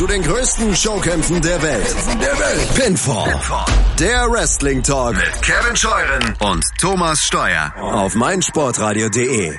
[0.00, 1.94] zu den größten Showkämpfen der Welt.
[2.22, 2.74] Der Welt.
[2.74, 3.30] Pinfall.
[3.32, 3.66] Pinfall.
[3.98, 9.58] Der Wrestling Talk mit Kevin Scheuren und Thomas Steuer auf meinsportradio.de.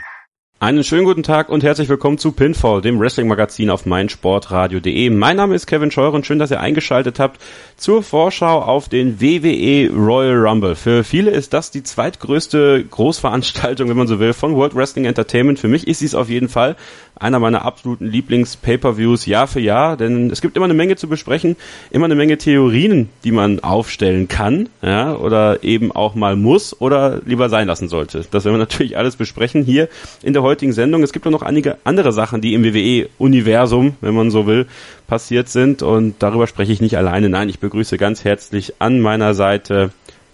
[0.61, 5.09] Einen schönen guten Tag und herzlich willkommen zu Pinfall, dem Wrestling-Magazin auf meinsportradio.de.
[5.09, 7.41] Mein Name ist Kevin Scheuren, schön, dass ihr eingeschaltet habt
[7.77, 10.75] zur Vorschau auf den WWE Royal Rumble.
[10.75, 15.57] Für viele ist das die zweitgrößte Großveranstaltung, wenn man so will, von World Wrestling Entertainment.
[15.57, 16.75] Für mich ist sie es auf jeden Fall
[17.21, 21.55] einer meiner absoluten Lieblings-Pay-per-Views Jahr für Jahr, denn es gibt immer eine Menge zu besprechen,
[21.91, 27.21] immer eine Menge Theorien, die man aufstellen kann, ja, oder eben auch mal muss oder
[27.25, 28.25] lieber sein lassen sollte.
[28.31, 29.87] Das werden wir natürlich alles besprechen hier
[30.23, 31.01] in der heutigen Sendung.
[31.01, 34.67] Es gibt auch noch einige andere Sachen, die im WWE-Universum, wenn man so will,
[35.07, 37.29] passiert sind und darüber spreche ich nicht alleine.
[37.29, 39.91] Nein, ich begrüße ganz herzlich an meiner Seite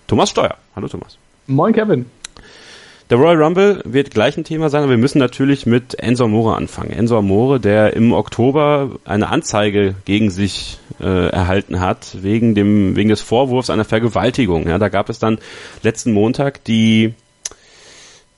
[0.07, 0.55] Thomas Steuer.
[0.75, 1.17] Hallo Thomas.
[1.45, 2.05] Moin Kevin.
[3.09, 6.57] Der Royal Rumble wird gleich ein Thema sein, aber wir müssen natürlich mit Enzo Amore
[6.57, 6.91] anfangen.
[6.91, 13.09] Enzo Amore, der im Oktober eine Anzeige gegen sich äh, erhalten hat, wegen dem, wegen
[13.09, 14.67] des Vorwurfs einer Vergewaltigung.
[14.67, 15.37] Ja, da gab es dann
[15.83, 17.13] letzten Montag die,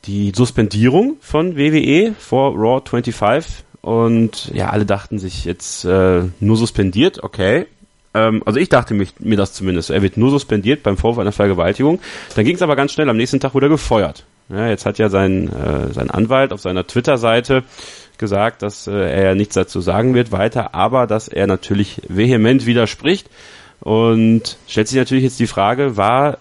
[0.05, 6.58] die Suspendierung von WWE vor Raw 25 und ja, alle dachten sich jetzt äh, nur
[6.58, 7.66] suspendiert, okay,
[8.14, 9.89] ähm, also ich dachte mich, mir das zumindest.
[9.89, 12.00] Er wird nur suspendiert beim Vorwurf einer Vergewaltigung.
[12.36, 13.09] Dann ging es aber ganz schnell.
[13.09, 14.25] Am nächsten Tag wurde er gefeuert.
[14.50, 17.64] Ja, jetzt hat ja sein, äh, sein Anwalt auf seiner Twitter-Seite
[18.17, 23.30] gesagt, dass äh, er nichts dazu sagen wird weiter, aber dass er natürlich vehement widerspricht.
[23.80, 26.39] Und stellt sich natürlich jetzt die Frage, war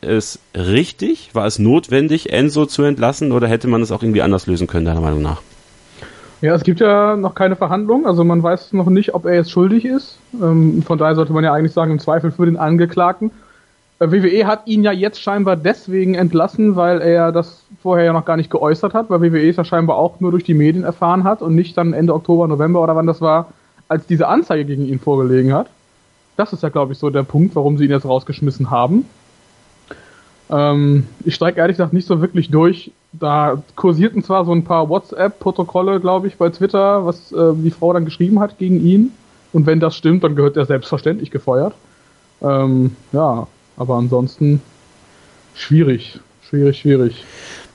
[0.00, 4.46] es richtig, war es notwendig, Enzo zu entlassen oder hätte man es auch irgendwie anders
[4.46, 5.42] lösen können, deiner Meinung nach?
[6.40, 9.50] Ja, es gibt ja noch keine Verhandlung, also man weiß noch nicht, ob er jetzt
[9.50, 10.18] schuldig ist.
[10.40, 13.30] Ähm, von daher sollte man ja eigentlich sagen, im Zweifel für den Angeklagten.
[13.98, 18.24] Äh, WWE hat ihn ja jetzt scheinbar deswegen entlassen, weil er das vorher ja noch
[18.24, 21.24] gar nicht geäußert hat, weil WWE es ja scheinbar auch nur durch die Medien erfahren
[21.24, 23.52] hat und nicht dann Ende Oktober, November oder wann das war,
[23.88, 25.66] als diese Anzeige gegen ihn vorgelegen hat.
[26.38, 29.04] Das ist ja, glaube ich, so der Punkt, warum sie ihn jetzt rausgeschmissen haben.
[30.50, 32.92] Ähm, ich steige ehrlich gesagt nicht so wirklich durch.
[33.12, 37.92] Da kursierten zwar so ein paar WhatsApp-Protokolle, glaube ich, bei Twitter, was äh, die Frau
[37.92, 39.12] dann geschrieben hat gegen ihn.
[39.52, 41.74] Und wenn das stimmt, dann gehört er selbstverständlich gefeuert.
[42.42, 43.46] Ähm, ja,
[43.76, 44.60] aber ansonsten
[45.54, 47.24] schwierig, schwierig, schwierig.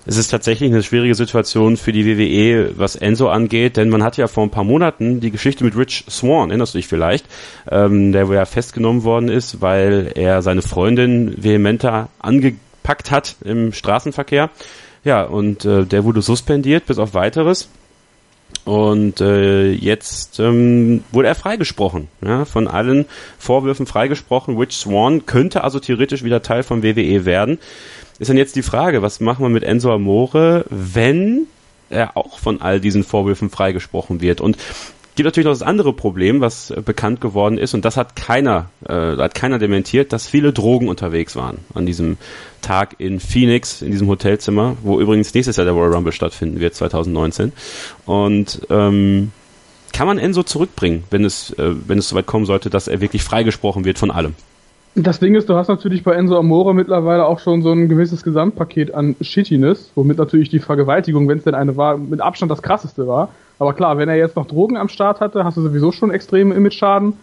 [0.08, 4.18] Es ist tatsächlich eine schwierige Situation für die WWE, was Enzo angeht, denn man hat
[4.18, 7.26] ja vor ein paar Monaten die Geschichte mit Rich Swan, erinnerst du dich vielleicht,
[7.72, 12.10] ähm, der ja festgenommen worden ist, weil er seine Freundin vehementer
[12.86, 14.50] angepackt hat im Straßenverkehr.
[15.04, 17.70] Ja, und äh, der wurde suspendiert bis auf weiteres.
[18.64, 23.06] Und äh, jetzt ähm, wurde er freigesprochen, ja, von allen
[23.38, 24.58] Vorwürfen freigesprochen.
[24.58, 27.60] Rich Swan könnte also theoretisch wieder Teil von WWE werden.
[28.18, 31.48] Ist dann jetzt die Frage, was machen wir mit Enzo Amore, wenn
[31.90, 34.42] er auch von all diesen Vorwürfen freigesprochen wird?
[34.42, 34.58] Und
[35.16, 38.70] gibt natürlich noch das andere Problem, was äh, bekannt geworden ist, und das hat keiner,
[38.88, 42.18] äh, hat keiner dementiert, dass viele Drogen unterwegs waren an diesem
[42.62, 46.76] Tag in Phoenix, in diesem Hotelzimmer, wo übrigens nächstes Jahr der Royal Rumble stattfinden wird,
[46.76, 47.54] 2019.
[48.06, 49.32] Und ähm,
[49.94, 53.24] kann man Enzo zurückbringen, wenn es, äh, wenn es soweit kommen sollte, dass er wirklich
[53.24, 54.36] freigesprochen wird von allem?
[54.98, 58.24] Das Ding ist, du hast natürlich bei Enzo Amore mittlerweile auch schon so ein gewisses
[58.24, 62.62] Gesamtpaket an Shittiness, womit natürlich die Vergewaltigung, wenn es denn eine war, mit Abstand das
[62.62, 63.30] krasseste war.
[63.60, 66.54] Aber klar, wenn er jetzt noch Drogen am Start hatte, hast du sowieso schon extreme
[66.56, 67.14] Image-Schaden.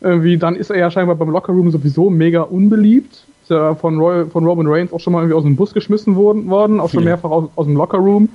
[0.00, 3.24] Irgendwie, dann ist er ja scheinbar beim Lockerroom sowieso mega unbeliebt.
[3.42, 6.16] Ist ja von, Roy, von Roman Reigns auch schon mal irgendwie aus dem Bus geschmissen
[6.16, 7.10] worden, worden auch schon ja.
[7.10, 8.28] mehrfach aus, aus dem Lockerroom.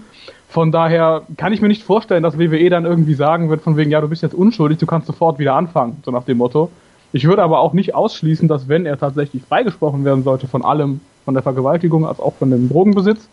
[0.49, 3.91] Von daher kann ich mir nicht vorstellen, dass WWE dann irgendwie sagen wird, von wegen,
[3.91, 6.69] ja, du bist jetzt unschuldig, du kannst sofort wieder anfangen, so nach dem Motto.
[7.11, 10.99] Ich würde aber auch nicht ausschließen, dass wenn er tatsächlich freigesprochen werden sollte von allem,
[11.23, 13.27] von der Vergewaltigung als auch von dem Drogenbesitz,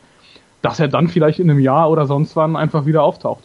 [0.62, 3.42] dass er dann vielleicht in einem Jahr oder sonst wann einfach wieder auftaucht.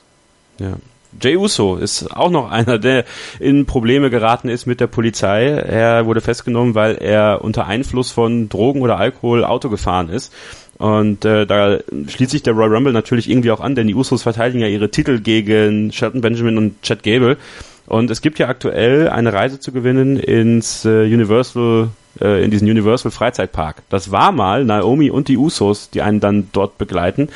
[0.60, 0.74] Ja.
[1.22, 3.06] Jay Uso ist auch noch einer, der
[3.40, 5.46] in Probleme geraten ist mit der Polizei.
[5.46, 10.34] Er wurde festgenommen, weil er unter Einfluss von Drogen oder Alkohol Auto gefahren ist.
[10.78, 14.22] Und äh, da schließt sich der Royal Rumble natürlich irgendwie auch an, denn die Usos
[14.22, 17.38] verteidigen ja ihre Titel gegen Shelton Benjamin und Chad Gable.
[17.88, 21.88] Und es gibt ja aktuell eine Reise zu gewinnen ins äh, Universal,
[22.22, 23.78] äh, in diesen Universal Freizeitpark.
[23.90, 27.30] Das war mal Naomi und die Usos, die einen dann dort begleiten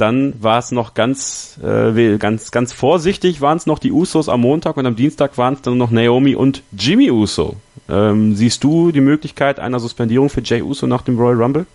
[0.00, 4.40] dann war es noch ganz, äh, ganz, ganz vorsichtig waren es noch die Usos am
[4.40, 7.56] Montag und am Dienstag waren es dann noch Naomi und Jimmy Uso.
[7.88, 11.66] Ähm, siehst du die Möglichkeit einer Suspendierung für Jay Uso nach dem Royal Rumble?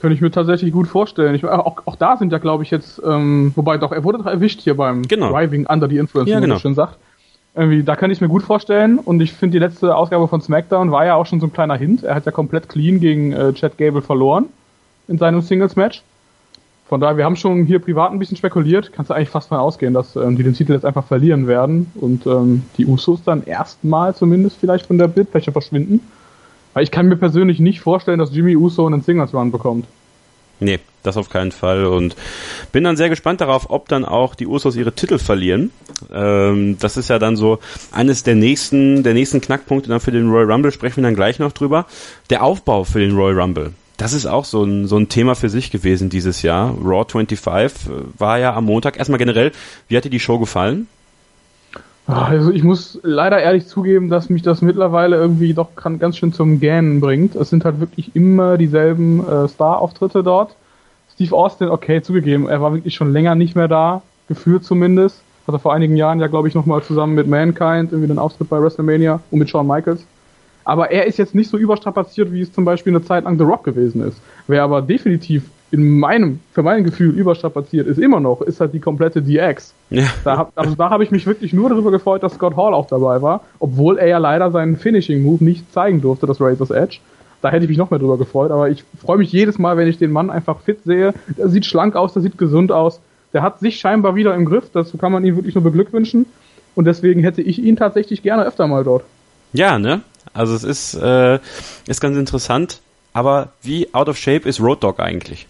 [0.00, 1.34] Könnte ich mir tatsächlich gut vorstellen.
[1.34, 4.26] Ich, auch, auch da sind ja, glaube ich, jetzt, ähm, wobei doch, er wurde doch
[4.26, 5.30] erwischt hier beim genau.
[5.30, 6.60] Driving Under the Influence, ja, wie man genau.
[6.60, 6.98] schön sagt.
[7.54, 10.92] Irgendwie, da kann ich mir gut vorstellen und ich finde, die letzte Ausgabe von SmackDown
[10.92, 12.04] war ja auch schon so ein kleiner Hint.
[12.04, 14.46] Er hat ja komplett clean gegen äh, Chad Gable verloren
[15.08, 16.02] in seinem Singles-Match.
[16.88, 18.92] Von daher, wir haben schon hier privat ein bisschen spekuliert.
[18.92, 21.92] Kannst du eigentlich fast mal ausgehen, dass ähm, die den Titel jetzt einfach verlieren werden
[21.94, 26.00] und ähm, die Usos dann erstmal zumindest vielleicht von der Bildfläche verschwinden.
[26.72, 29.86] Weil ich kann mir persönlich nicht vorstellen, dass Jimmy Uso einen Singles Run bekommt.
[30.60, 31.84] Nee, das auf keinen Fall.
[31.86, 32.16] Und
[32.72, 35.70] bin dann sehr gespannt darauf, ob dann auch die Usos ihre Titel verlieren.
[36.12, 37.58] Ähm, das ist ja dann so
[37.92, 41.38] eines der nächsten, der nächsten Knackpunkte dann für den Royal Rumble, sprechen wir dann gleich
[41.38, 41.86] noch drüber.
[42.30, 43.72] Der Aufbau für den Royal Rumble.
[43.98, 46.72] Das ist auch so ein, so ein Thema für sich gewesen dieses Jahr.
[46.82, 48.96] Raw 25 äh, war ja am Montag.
[48.96, 49.52] Erstmal generell,
[49.88, 50.86] wie hat dir die Show gefallen?
[52.06, 56.58] Also ich muss leider ehrlich zugeben, dass mich das mittlerweile irgendwie doch ganz schön zum
[56.58, 57.34] Gähnen bringt.
[57.34, 60.54] Es sind halt wirklich immer dieselben äh, Star-Auftritte dort.
[61.12, 65.20] Steve Austin, okay, zugegeben, er war wirklich schon länger nicht mehr da, gefühlt zumindest.
[65.46, 68.48] Hat er vor einigen Jahren ja, glaube ich, nochmal zusammen mit Mankind irgendwie den Auftritt
[68.48, 70.06] bei WrestleMania und mit Shawn Michaels.
[70.68, 73.44] Aber er ist jetzt nicht so überstrapaziert, wie es zum Beispiel eine Zeit lang The
[73.44, 74.20] Rock gewesen ist.
[74.48, 78.78] Wer aber definitiv in meinem, für mein Gefühl überstrapaziert ist immer noch, ist halt die
[78.78, 79.72] komplette DX.
[79.88, 80.04] Ja.
[80.24, 82.86] Da hab, also da habe ich mich wirklich nur darüber gefreut, dass Scott Hall auch
[82.86, 86.98] dabei war, obwohl er ja leider seinen Finishing Move nicht zeigen durfte, das Razor's Edge.
[87.40, 89.88] Da hätte ich mich noch mehr drüber gefreut, aber ich freue mich jedes Mal, wenn
[89.88, 91.14] ich den Mann einfach fit sehe.
[91.38, 93.00] Der sieht schlank aus, der sieht gesund aus.
[93.32, 96.26] Der hat sich scheinbar wieder im Griff, das kann man ihm wirklich nur beglückwünschen.
[96.74, 99.04] Und deswegen hätte ich ihn tatsächlich gerne öfter mal dort.
[99.54, 100.02] Ja, ne?
[100.34, 101.38] Also es ist, äh,
[101.86, 102.80] ist ganz interessant.
[103.12, 105.46] Aber wie out of shape ist Road Dog eigentlich?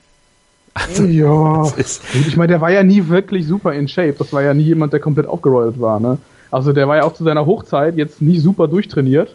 [0.74, 4.14] Also, ja, ich meine, der war ja nie wirklich super in Shape.
[4.18, 5.98] Das war ja nie jemand, der komplett aufgerollt war.
[5.98, 6.18] Ne?
[6.50, 9.34] Also der war ja auch zu seiner Hochzeit jetzt nie super durchtrainiert.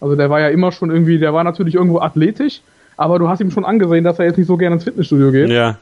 [0.00, 2.60] Also der war ja immer schon irgendwie, der war natürlich irgendwo athletisch,
[2.96, 5.50] aber du hast ihm schon angesehen, dass er jetzt nicht so gerne ins Fitnessstudio geht.
[5.50, 5.78] Ja.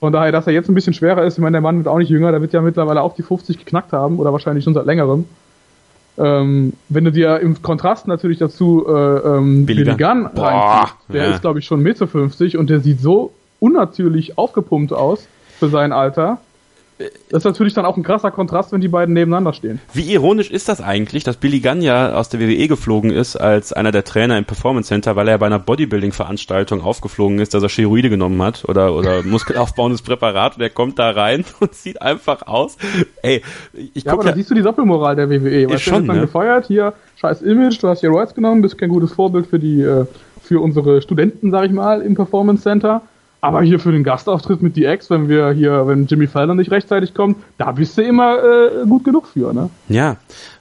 [0.00, 1.98] Von daher, dass er jetzt ein bisschen schwerer ist, ich meine, der Mann wird auch
[1.98, 4.86] nicht jünger, der wird ja mittlerweile auch die 50 geknackt haben oder wahrscheinlich schon seit
[4.86, 5.26] längerem.
[6.18, 11.30] Ähm, wenn du dir im Kontrast natürlich dazu äh, ähm, Billy Gunn reinziehst, der ja.
[11.30, 15.26] ist glaube ich schon Mitte 50 und der sieht so unnatürlich aufgepumpt aus
[15.58, 16.38] für sein Alter.
[17.30, 19.80] Das ist natürlich dann auch ein krasser Kontrast, wenn die beiden nebeneinander stehen.
[19.92, 23.72] Wie ironisch ist das eigentlich, dass Billy Gunn ja aus der WWE geflogen ist als
[23.72, 27.68] einer der Trainer im Performance Center, weil er bei einer Bodybuilding-Veranstaltung aufgeflogen ist, dass er
[27.68, 32.46] Steroide genommen hat oder, oder muskelaufbauendes Präparat und er kommt da rein und sieht einfach
[32.46, 32.76] aus.
[33.22, 33.42] Ey,
[33.94, 35.68] ich ja, aber da siehst du die Doppelmoral der WWE.
[35.68, 36.22] Weißt schon, du, dann ne?
[36.22, 39.82] gefeuert, hier, scheiß Image, du hast hier Rights genommen, bist kein gutes Vorbild für die,
[39.82, 40.06] äh,
[40.42, 43.02] für unsere Studenten, sag ich mal, im Performance Center
[43.42, 47.12] aber hier für den Gastauftritt mit DX, wenn wir hier, wenn Jimmy Fallon nicht rechtzeitig
[47.12, 49.68] kommt, da bist du immer äh, gut genug für, ne?
[49.88, 50.16] Ja.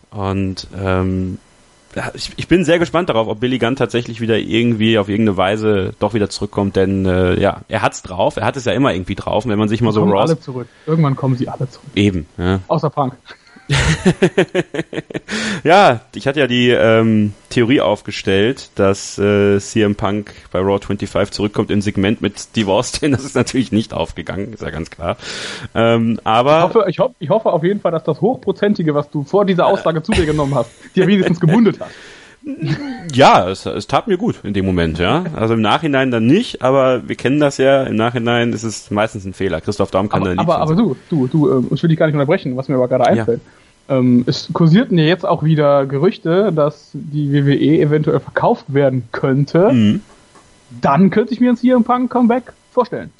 [0.09, 1.37] Und ähm,
[2.15, 5.93] ich, ich bin sehr gespannt darauf, ob Billy Gunn tatsächlich wieder irgendwie auf irgendeine Weise
[5.99, 9.15] doch wieder zurückkommt, denn äh, ja, er hat's drauf, er hat es ja immer irgendwie
[9.15, 10.67] drauf, wenn man sich mal so kommen alle zurück.
[10.87, 11.89] Irgendwann kommen sie alle zurück.
[11.95, 12.61] Eben, ja.
[12.67, 13.13] Außer Punk.
[15.63, 21.31] ja, ich hatte ja die ähm, Theorie aufgestellt, dass äh, CM Punk bei Raw 25
[21.31, 23.11] zurückkommt im Segment mit Steve Austin.
[23.11, 25.17] Das ist natürlich nicht aufgegangen, ist ja ganz klar.
[25.75, 29.09] Ähm, aber ich hoffe, ich, ho ich hoffe auf jeden Fall, dass das Hochprozentige, was
[29.09, 31.89] du vor dieser Aussage zu dir genommen hast, dir wenigstens gebundet hat.
[33.13, 35.25] Ja, es, es tat mir gut in dem Moment, ja.
[35.35, 37.83] Also im Nachhinein dann nicht, aber wir kennen das ja.
[37.83, 39.61] Im Nachhinein ist es meistens ein Fehler.
[39.61, 40.41] Christoph Daum kann aber, da nicht.
[40.41, 42.87] Aber, aber du, du, du, äh, ich will dich gar nicht unterbrechen, was mir aber
[42.87, 43.41] gerade einfällt.
[43.43, 43.60] Ja.
[43.91, 49.71] Ähm, es kursierten ja jetzt auch wieder Gerüchte, dass die WWE eventuell verkauft werden könnte.
[49.71, 50.01] Mhm.
[50.81, 53.11] Dann könnte ich mir ein CM Punk Comeback vorstellen.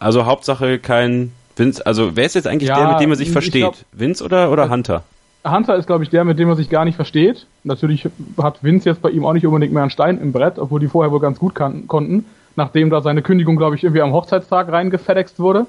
[0.00, 3.30] Also Hauptsache kein Vince, also wer ist jetzt eigentlich ja, der, mit dem er sich
[3.30, 3.62] versteht?
[3.62, 5.04] Glaub, Vince oder, oder Hunter?
[5.44, 7.46] Hunter ist, glaube ich, der, mit dem er sich gar nicht versteht.
[7.62, 8.08] Natürlich
[8.40, 10.88] hat Vince jetzt bei ihm auch nicht unbedingt mehr einen Stein im Brett, obwohl die
[10.88, 12.24] vorher wohl ganz gut kann, konnten,
[12.56, 15.66] nachdem da seine Kündigung, glaube ich, irgendwie am Hochzeitstag reingefedext wurde.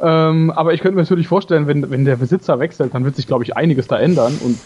[0.00, 3.26] Ähm, aber ich könnte mir natürlich vorstellen, wenn, wenn der Besitzer wechselt, dann wird sich,
[3.26, 4.58] glaube ich, einiges da ändern und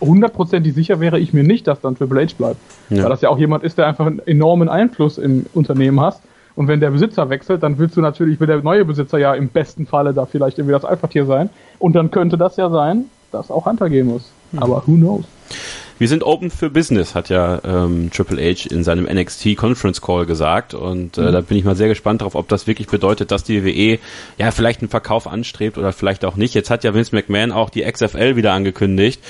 [0.00, 2.60] hundertprozentig sicher wäre ich mir nicht, dass dann Triple H bleibt.
[2.90, 3.04] Ja.
[3.04, 6.20] Weil das ja auch jemand ist, der einfach einen enormen Einfluss im Unternehmen hat.
[6.56, 9.48] Und wenn der Besitzer wechselt, dann willst du natürlich, will der neue Besitzer ja im
[9.48, 11.48] besten Falle da vielleicht irgendwie das Alpha-Tier sein.
[11.78, 14.30] Und dann könnte das ja sein, dass auch Hunter gehen muss.
[14.52, 14.58] Mhm.
[14.58, 15.24] Aber who knows?
[16.00, 20.24] Wir sind open für Business, hat ja ähm, Triple H in seinem NXT Conference Call
[20.24, 20.72] gesagt.
[20.72, 21.32] Und äh, mhm.
[21.32, 23.98] da bin ich mal sehr gespannt darauf, ob das wirklich bedeutet, dass die WWE
[24.38, 26.54] ja vielleicht einen Verkauf anstrebt oder vielleicht auch nicht.
[26.54, 29.20] Jetzt hat ja Vince McMahon auch die XFL wieder angekündigt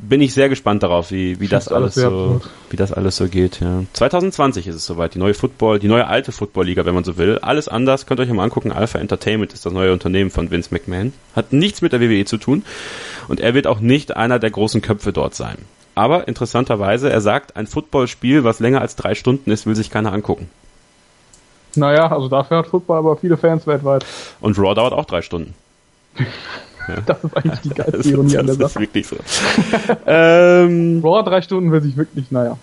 [0.00, 2.40] bin ich sehr gespannt darauf, wie, wie das alles, so,
[2.70, 3.82] wie das alles so geht, ja.
[3.94, 5.14] 2020 ist es soweit.
[5.14, 7.38] Die neue Football, die neue alte Football-Liga, wenn man so will.
[7.38, 8.06] Alles anders.
[8.06, 8.70] Könnt ihr euch mal angucken.
[8.70, 11.12] Alpha Entertainment ist das neue Unternehmen von Vince McMahon.
[11.34, 12.64] Hat nichts mit der WWE zu tun.
[13.26, 15.58] Und er wird auch nicht einer der großen Köpfe dort sein.
[15.98, 20.12] Aber interessanterweise, er sagt, ein Footballspiel, was länger als drei Stunden ist, will sich keiner
[20.12, 20.48] angucken.
[21.74, 24.06] Naja, also dafür hat Football aber viele Fans weltweit.
[24.40, 25.54] Und Raw dauert auch drei Stunden.
[27.04, 28.62] Das ist eigentlich die geilste Ironie an der Sache.
[28.62, 29.16] Das ist wirklich so.
[30.06, 32.56] ähm, Raw drei Stunden will sich wirklich, naja.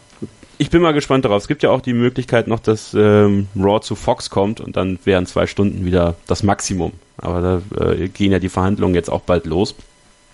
[0.58, 1.44] ich bin mal gespannt darauf.
[1.44, 4.98] Es gibt ja auch die Möglichkeit noch, dass ähm, Raw zu Fox kommt und dann
[5.04, 6.94] wären zwei Stunden wieder das Maximum.
[7.18, 9.76] Aber da äh, gehen ja die Verhandlungen jetzt auch bald los.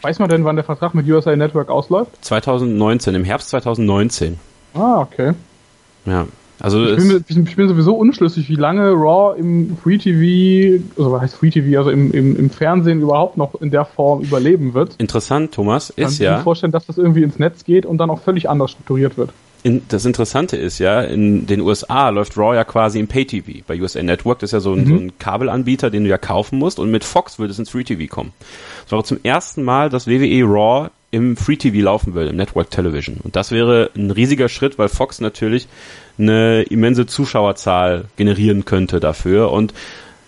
[0.01, 2.11] Weiß man denn, wann der Vertrag mit USA Network ausläuft?
[2.25, 4.39] 2019, im Herbst 2019.
[4.73, 5.33] Ah, okay.
[6.05, 6.27] Ja.
[6.59, 11.21] Also ich bin, ich bin, sowieso unschlüssig, wie lange Raw im Free TV, also was
[11.21, 14.95] heißt Free TV, also im, im, im Fernsehen überhaupt noch in der Form überleben wird.
[14.99, 16.31] Interessant, Thomas, ist Kann ja.
[16.33, 19.17] Ich mir vorstellen, dass das irgendwie ins Netz geht und dann auch völlig anders strukturiert
[19.17, 19.31] wird.
[19.63, 23.63] In, das Interessante ist ja, in den USA läuft Raw ja quasi im Pay-TV.
[23.67, 24.87] Bei USA Network, das ist ja so ein, mhm.
[24.87, 26.79] so ein, Kabelanbieter, den du ja kaufen musst.
[26.79, 28.33] Und mit Fox würde es ins Free-TV kommen.
[28.85, 33.17] Es war zum ersten Mal, dass WWE Raw im Free-TV laufen will, im Network Television.
[33.21, 35.67] Und das wäre ein riesiger Schritt, weil Fox natürlich
[36.17, 39.51] eine immense Zuschauerzahl generieren könnte dafür.
[39.51, 39.73] Und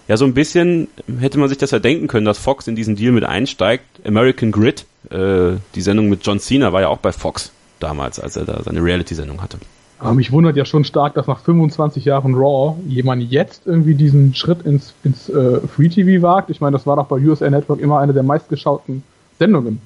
[0.08, 2.96] ja, so ein bisschen hätte man sich das ja denken können, dass Fox in diesen
[2.96, 3.86] Deal mit einsteigt.
[4.06, 7.52] American Grid, äh, die Sendung mit John Cena, war ja auch bei Fox
[7.84, 9.58] damals, als er da seine Reality-Sendung hatte.
[10.00, 14.36] Aber mich wundert ja schon stark, dass nach 25 Jahren Raw jemand jetzt irgendwie diesen
[14.36, 16.50] Schritt ins, ins äh, Free TV wagt.
[16.50, 19.04] Ich meine, das war doch bei USA Network immer eine der meistgeschauten
[19.40, 19.80] Sendungen.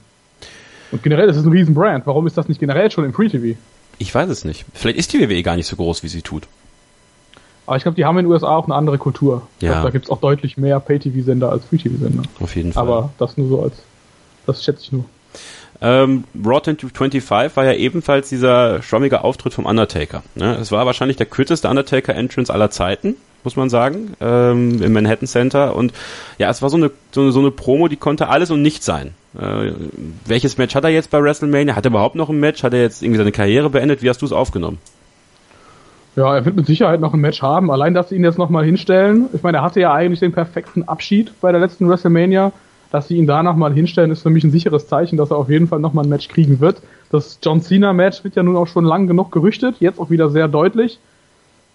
[0.91, 2.07] Und generell, das ist ein Riesenbrand.
[2.07, 3.59] Warum ist das nicht generell schon im Free TV?
[3.99, 4.65] Ich weiß es nicht.
[4.73, 6.47] Vielleicht ist die WWE gar nicht so groß, wie sie tut.
[7.67, 9.47] Aber ich glaube, die haben in den USA auch eine andere Kultur.
[9.59, 9.73] Ja.
[9.73, 12.23] Glaub, da gibt es auch deutlich mehr Pay-TV-Sender als Free-TV-Sender.
[12.39, 12.81] Auf jeden Fall.
[12.81, 13.75] Aber das nur so als,
[14.45, 15.05] das schätze ich nur.
[15.81, 20.23] Ähm, Raw 25 war ja ebenfalls dieser schwammige Auftritt vom Undertaker.
[20.35, 20.55] Ne?
[20.59, 25.75] Es war wahrscheinlich der kürzeste Undertaker-Entrance aller Zeiten, muss man sagen, ähm, im Manhattan Center.
[25.75, 25.93] Und
[26.39, 28.85] ja, es war so eine, so eine, so eine Promo, die konnte alles und nichts
[28.85, 29.13] sein.
[29.39, 29.71] Äh,
[30.25, 31.75] welches Match hat er jetzt bei WrestleMania?
[31.75, 32.63] Hat er überhaupt noch ein Match?
[32.63, 34.01] Hat er jetzt irgendwie seine Karriere beendet?
[34.01, 34.79] Wie hast du es aufgenommen?
[36.15, 37.69] Ja, er wird mit Sicherheit noch ein Match haben.
[37.69, 39.27] Allein, dass sie ihn jetzt nochmal hinstellen.
[39.33, 42.51] Ich meine, er hatte ja eigentlich den perfekten Abschied bei der letzten WrestleMania
[42.91, 45.49] dass sie ihn da nochmal hinstellen, ist für mich ein sicheres Zeichen, dass er auf
[45.49, 46.81] jeden Fall nochmal ein Match kriegen wird.
[47.11, 50.47] Das John Cena-Match wird ja nun auch schon lang genug gerüchtet, jetzt auch wieder sehr
[50.47, 50.99] deutlich.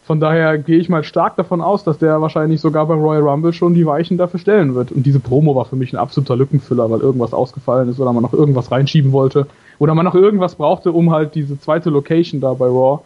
[0.04, 3.52] Von daher gehe ich mal stark davon aus, dass der wahrscheinlich sogar beim Royal Rumble
[3.52, 4.90] schon die Weichen dafür stellen wird.
[4.90, 8.22] Und diese Promo war für mich ein absoluter Lückenfüller, weil irgendwas ausgefallen ist oder man
[8.22, 9.46] noch irgendwas reinschieben wollte.
[9.78, 13.02] Oder man noch irgendwas brauchte, um halt diese zweite Location da bei Raw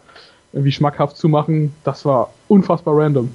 [0.53, 1.75] irgendwie schmackhaft zu machen.
[1.83, 3.29] Das war unfassbar random.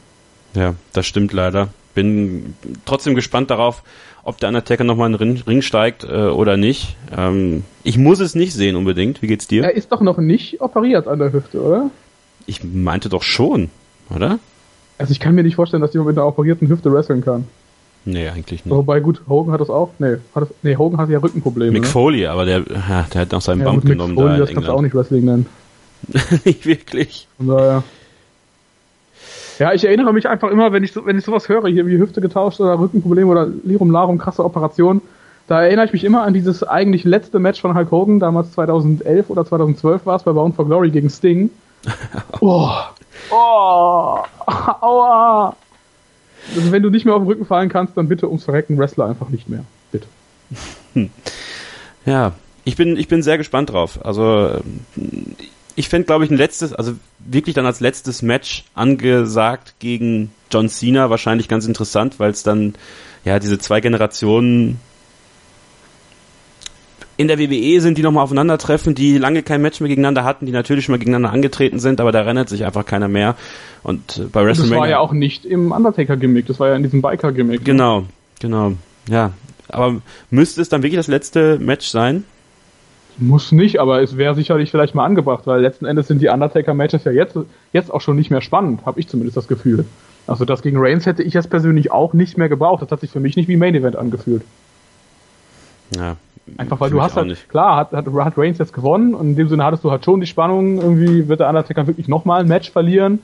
[0.54, 1.68] Ja, das stimmt leider.
[1.94, 3.82] Bin trotzdem gespannt darauf,
[4.24, 6.96] ob der Undertaker nochmal in den Ring steigt äh, oder nicht.
[7.16, 9.22] Ähm, ich muss es nicht sehen unbedingt.
[9.22, 9.64] Wie geht's dir?
[9.64, 11.90] Er ist doch noch nicht operiert an der Hüfte, oder?
[12.46, 13.70] Ich meinte doch schon,
[14.14, 14.38] oder?
[14.98, 17.46] Also ich kann mir nicht vorstellen, dass jemand mit einer operierten Hüfte wresteln kann.
[18.04, 18.74] Nee, eigentlich nicht.
[18.74, 19.90] Wobei, gut, Hogan hat das auch.
[19.98, 21.72] Nee, hat das, nee Hogan hat ja Rückenprobleme.
[21.72, 21.88] Mick ne?
[21.88, 24.40] Foley, aber der, ja, der hat noch seinen ja, Bump Mick genommen Foley, da in
[24.40, 24.82] das kannst du auch England.
[24.82, 25.46] nicht Wrestling nennen.
[26.44, 27.28] nicht wirklich.
[27.36, 27.84] Von daher.
[29.62, 31.96] Ja, ich erinnere mich einfach immer, wenn ich, so, wenn ich sowas höre, hier wie
[31.96, 35.00] Hüfte getauscht oder Rückenprobleme oder Lirum Larum, krasse Operation,
[35.46, 39.30] da erinnere ich mich immer an dieses eigentlich letzte Match von Hulk Hogan, damals 2011
[39.30, 41.50] oder 2012 war es, bei Bound for Glory gegen Sting.
[42.40, 42.72] Oh,
[43.30, 45.54] oh, aua.
[46.56, 49.06] Also wenn du nicht mehr auf den Rücken fallen kannst, dann bitte ums Verrecken Wrestler
[49.06, 49.62] einfach nicht mehr.
[49.92, 50.08] Bitte.
[52.04, 52.32] Ja,
[52.64, 54.04] ich bin, ich bin sehr gespannt drauf.
[54.04, 54.60] Also,
[55.76, 60.68] ich fände, glaube ich, ein letztes, also wirklich dann als letztes Match angesagt gegen John
[60.68, 62.74] Cena wahrscheinlich ganz interessant, weil es dann
[63.24, 64.80] ja diese zwei Generationen
[67.16, 70.52] in der WWE sind, die nochmal aufeinandertreffen, die lange kein Match mehr gegeneinander hatten, die
[70.52, 73.36] natürlich schon mal gegeneinander angetreten sind, aber da erinnert sich einfach keiner mehr.
[73.82, 74.80] Und äh, bei Das WrestleMania.
[74.80, 77.64] war ja auch nicht im Undertaker-Gimmick, das war ja in diesem Biker-Gimmick.
[77.64, 78.04] Genau,
[78.40, 78.72] genau.
[79.08, 79.32] Ja.
[79.68, 82.24] Aber müsste es dann wirklich das letzte Match sein?
[83.18, 87.04] Muss nicht, aber es wäre sicherlich vielleicht mal angebracht, weil letzten Endes sind die Undertaker-Matches
[87.04, 87.36] ja jetzt,
[87.72, 89.84] jetzt auch schon nicht mehr spannend, habe ich zumindest das Gefühl.
[90.26, 92.82] Also das gegen Reigns hätte ich jetzt persönlich auch nicht mehr gebraucht.
[92.82, 94.42] Das hat sich für mich nicht wie Main Event angefühlt.
[95.96, 96.16] Ja.
[96.56, 97.48] Einfach weil du hast halt, nicht.
[97.48, 100.20] klar, hat, hat, hat Reigns jetzt gewonnen und in dem Sinne hattest du halt schon
[100.20, 103.20] die Spannung, irgendwie wird der Undertaker wirklich nochmal ein Match verlieren.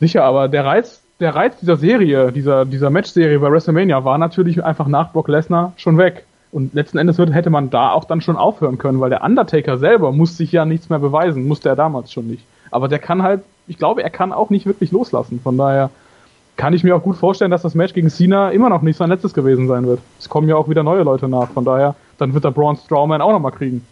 [0.00, 4.64] Sicher, aber der Reiz, der Reiz dieser Serie, dieser, dieser Match-Serie bei WrestleMania war natürlich
[4.64, 6.24] einfach nach Brock Lesnar schon weg.
[6.50, 10.12] Und letzten Endes hätte man da auch dann schon aufhören können, weil der Undertaker selber
[10.12, 12.44] muss sich ja nichts mehr beweisen, musste er damals schon nicht.
[12.70, 15.40] Aber der kann halt, ich glaube, er kann auch nicht wirklich loslassen.
[15.42, 15.90] Von daher
[16.56, 19.10] kann ich mir auch gut vorstellen, dass das Match gegen Cena immer noch nicht sein
[19.10, 20.00] letztes gewesen sein wird.
[20.18, 21.50] Es kommen ja auch wieder neue Leute nach.
[21.50, 23.86] Von daher, dann wird der Braun Strowman auch nochmal kriegen.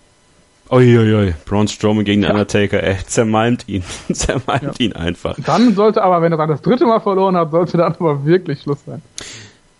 [0.70, 2.32] Uiuiui, Braun Strowman gegen den Ja.
[2.32, 3.84] Undertaker, ey, zermalmt ihn.
[4.12, 5.36] zermalmt ihn einfach.
[5.44, 8.62] Dann sollte aber, wenn er dann das dritte Mal verloren hat, sollte dann aber wirklich
[8.62, 9.00] Schluss sein.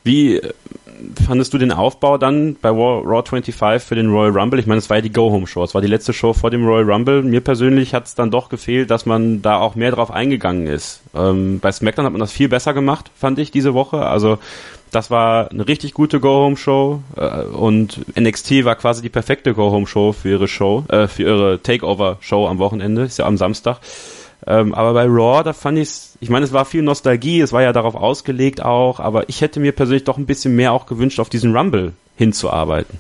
[0.05, 0.41] Wie,
[1.27, 4.59] fandest du den Aufbau dann bei Raw, Raw 25 für den Royal Rumble?
[4.59, 6.91] Ich meine, es war ja die Go-Home-Show, es war die letzte Show vor dem Royal
[6.91, 7.23] Rumble.
[7.23, 11.03] Mir persönlich hat es dann doch gefehlt, dass man da auch mehr drauf eingegangen ist.
[11.15, 13.99] Ähm, bei SmackDown hat man das viel besser gemacht, fand ich, diese Woche.
[14.07, 14.39] Also
[14.91, 20.31] das war eine richtig gute Go-Home-Show äh, und NXT war quasi die perfekte Go-Home-Show für
[20.31, 23.81] ihre Show, äh, für ihre Takeover-Show am Wochenende, ist ja am Samstag.
[24.47, 27.63] Ähm, aber bei Raw, da fand ich ich meine, es war viel Nostalgie, es war
[27.63, 31.21] ja darauf ausgelegt auch, aber ich hätte mir persönlich doch ein bisschen mehr auch gewünscht,
[31.21, 32.99] auf diesen Rumble hinzuarbeiten.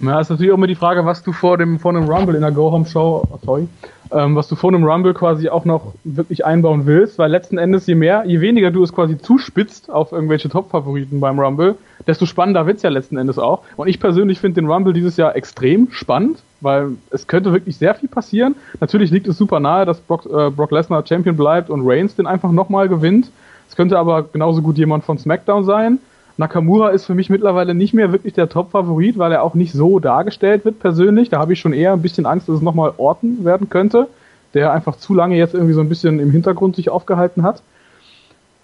[0.00, 2.40] Ja, ist natürlich auch immer die Frage, was du vor dem, vor einem Rumble in
[2.40, 3.68] der Go-Home-Show, oh, sorry,
[4.10, 7.86] ähm, was du vor einem Rumble quasi auch noch wirklich einbauen willst, weil letzten Endes
[7.86, 11.76] je mehr, je weniger du es quasi zuspitzt auf irgendwelche Top-Favoriten beim Rumble,
[12.06, 13.62] desto spannender wird's ja letzten Endes auch.
[13.76, 17.94] Und ich persönlich finde den Rumble dieses Jahr extrem spannend, weil es könnte wirklich sehr
[17.94, 18.54] viel passieren.
[18.80, 22.26] Natürlich liegt es super nahe, dass Brock, äh, Brock Lesnar Champion bleibt und Reigns den
[22.26, 23.30] einfach nochmal gewinnt.
[23.68, 25.98] Es könnte aber genauso gut jemand von SmackDown sein.
[26.36, 29.98] Nakamura ist für mich mittlerweile nicht mehr wirklich der Top-Favorit, weil er auch nicht so
[29.98, 31.28] dargestellt wird persönlich.
[31.28, 34.08] Da habe ich schon eher ein bisschen Angst, dass es nochmal Orton werden könnte,
[34.54, 37.62] der einfach zu lange jetzt irgendwie so ein bisschen im Hintergrund sich aufgehalten hat.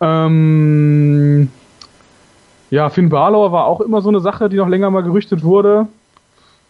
[0.00, 1.50] Ähm
[2.70, 5.86] ja, Finn Balor war auch immer so eine Sache, die noch länger mal gerüchtet wurde.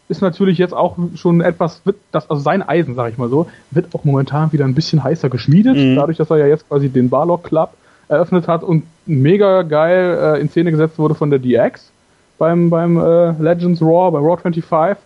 [0.09, 3.47] Ist natürlich jetzt auch schon etwas, wird das, also sein Eisen, sag ich mal so,
[3.71, 5.97] wird auch momentan wieder ein bisschen heißer geschmiedet, mhm.
[5.97, 7.71] dadurch, dass er ja jetzt quasi den Balor Club
[8.09, 11.91] eröffnet hat und mega geil äh, in Szene gesetzt wurde von der DX
[12.39, 14.97] beim, beim äh, Legends Raw, bei Raw 25.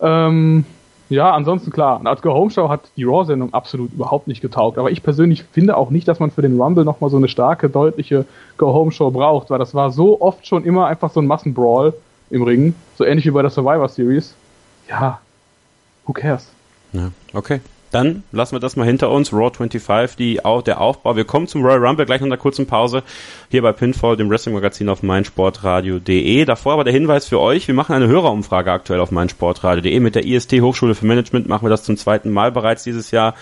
[0.00, 0.64] Ähm,
[1.10, 4.78] ja, ansonsten klar, als Go Home Show hat die Raw-Sendung absolut überhaupt nicht getaugt.
[4.78, 7.68] Aber ich persönlich finde auch nicht, dass man für den Rumble nochmal so eine starke,
[7.68, 8.24] deutliche
[8.56, 11.92] Go Home Show braucht, weil das war so oft schon immer einfach so ein Massenbrawl
[12.32, 14.34] im Ring, so ähnlich wie bei der Survivor Series.
[14.88, 15.20] Ja,
[16.06, 16.48] who cares?
[16.92, 17.60] Ja, okay.
[17.92, 19.34] Dann lassen wir das mal hinter uns.
[19.34, 21.14] Raw 25, die, der Aufbau.
[21.14, 23.02] Wir kommen zum Royal Rumble gleich nach einer kurzen Pause
[23.50, 26.46] hier bei Pinfall, dem Wrestling-Magazin auf meinsportradio.de.
[26.46, 30.00] Davor aber der Hinweis für euch, wir machen eine Hörerumfrage aktuell auf meinsportradio.de.
[30.00, 33.34] Mit der IST Hochschule für Management machen wir das zum zweiten Mal bereits dieses Jahr.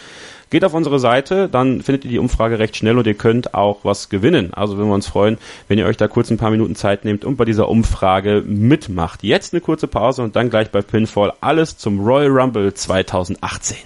[0.50, 3.84] Geht auf unsere Seite, dann findet ihr die Umfrage recht schnell und ihr könnt auch
[3.84, 4.52] was gewinnen.
[4.52, 5.38] Also würden wir uns freuen,
[5.68, 9.22] wenn ihr euch da kurz ein paar Minuten Zeit nehmt und bei dieser Umfrage mitmacht.
[9.22, 13.76] Jetzt eine kurze Pause und dann gleich bei Pinfall alles zum Royal Rumble 2018.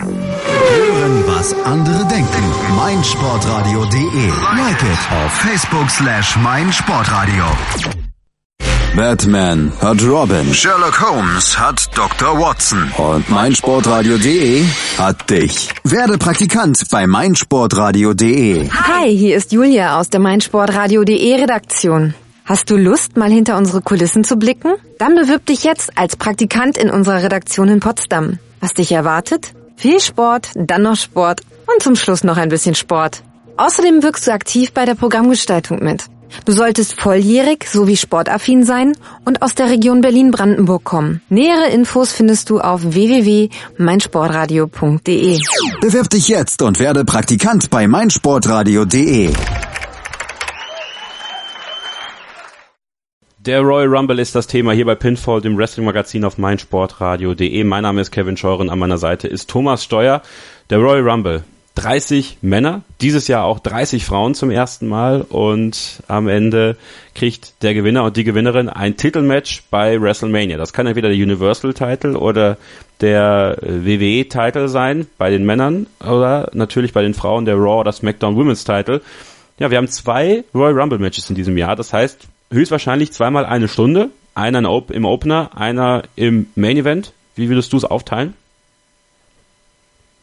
[0.00, 2.76] Hören, was andere denken.
[2.76, 4.28] meinsportradio.de.
[4.56, 7.44] Like it auf Facebook slash meinsportradio.
[8.96, 10.54] Batman hat Robin.
[10.54, 12.40] Sherlock Holmes hat Dr.
[12.40, 12.90] Watson.
[12.96, 14.64] Und meinsportradio.de
[14.96, 15.68] hat dich.
[15.84, 18.70] Werde Praktikant bei meinsportradio.de.
[18.70, 22.14] Hi, hier ist Julia aus der meinsportradio.de Redaktion.
[22.46, 24.72] Hast du Lust, mal hinter unsere Kulissen zu blicken?
[24.98, 28.38] Dann bewirb dich jetzt als Praktikant in unserer Redaktion in Potsdam.
[28.60, 29.52] Was dich erwartet?
[29.76, 33.22] Viel Sport, dann noch Sport und zum Schluss noch ein bisschen Sport.
[33.58, 36.04] Außerdem wirkst du aktiv bei der Programmgestaltung mit.
[36.44, 38.92] Du solltest volljährig sowie sportaffin sein
[39.24, 41.22] und aus der Region Berlin-Brandenburg kommen.
[41.28, 45.38] Nähere Infos findest du auf www.meinsportradio.de.
[45.80, 49.32] Bewirb dich jetzt und werde Praktikant bei meinsportradio.de.
[53.46, 57.62] Der Royal Rumble ist das Thema hier bei Pinfall, dem Wrestling-Magazin auf meinsportradio.de.
[57.62, 60.20] Mein Name ist Kevin Scheuren, an meiner Seite ist Thomas Steuer.
[60.68, 61.44] Der Royal Rumble,
[61.76, 66.76] 30 Männer, dieses Jahr auch 30 Frauen zum ersten Mal und am Ende
[67.14, 70.56] kriegt der Gewinner und die Gewinnerin ein Titelmatch bei WrestleMania.
[70.56, 72.56] Das kann entweder der Universal-Title oder
[73.02, 78.36] der WWE-Title sein bei den Männern oder natürlich bei den Frauen der Raw oder SmackDown
[78.36, 79.02] Women's Title.
[79.58, 81.76] Ja, wir haben zwei Royal Rumble Matches in diesem Jahr.
[81.76, 84.10] Das heißt, höchstwahrscheinlich zweimal eine Stunde.
[84.34, 87.12] Einer im Opener, einer im Main Event.
[87.34, 88.34] Wie würdest du es aufteilen?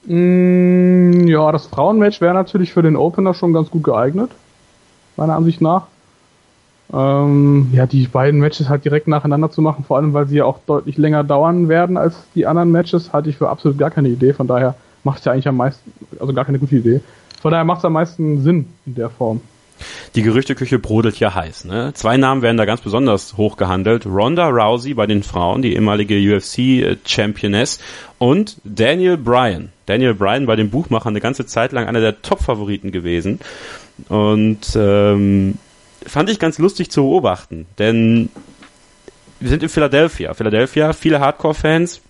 [0.06, 4.32] Mm, ja, das Frauenmatch wäre natürlich für den Opener schon ganz gut geeignet.
[5.16, 5.88] Meiner Ansicht nach.
[6.94, 10.46] Ähm, ja, die beiden Matches halt direkt nacheinander zu machen, vor allem weil sie ja
[10.46, 14.10] auch deutlich länger dauern werden als die anderen Matches, halte ich für absolut gar keine
[14.10, 14.34] Idee.
[14.34, 17.02] Von daher macht es ja eigentlich am meisten, also gar keine gute Idee.
[17.42, 19.42] Von daher macht es am meisten Sinn in der Form.
[20.16, 21.66] Die Gerüchteküche brodelt ja heiß.
[21.66, 21.92] Ne?
[21.94, 24.06] Zwei Namen werden da ganz besonders hoch gehandelt.
[24.06, 27.80] Ronda Rousey bei den Frauen, die ehemalige UFC-Championess
[28.20, 29.73] und Daniel Bryan.
[29.86, 33.40] Daniel Bryan bei den Buchmachern eine ganze Zeit lang einer der Top-Favoriten gewesen.
[34.10, 35.58] Und ähm,
[36.06, 38.30] fand ich ganz lustig zu beobachten, denn
[39.40, 40.34] wir sind in Philadelphia.
[40.34, 42.02] Philadelphia, viele Hardcore-Fans,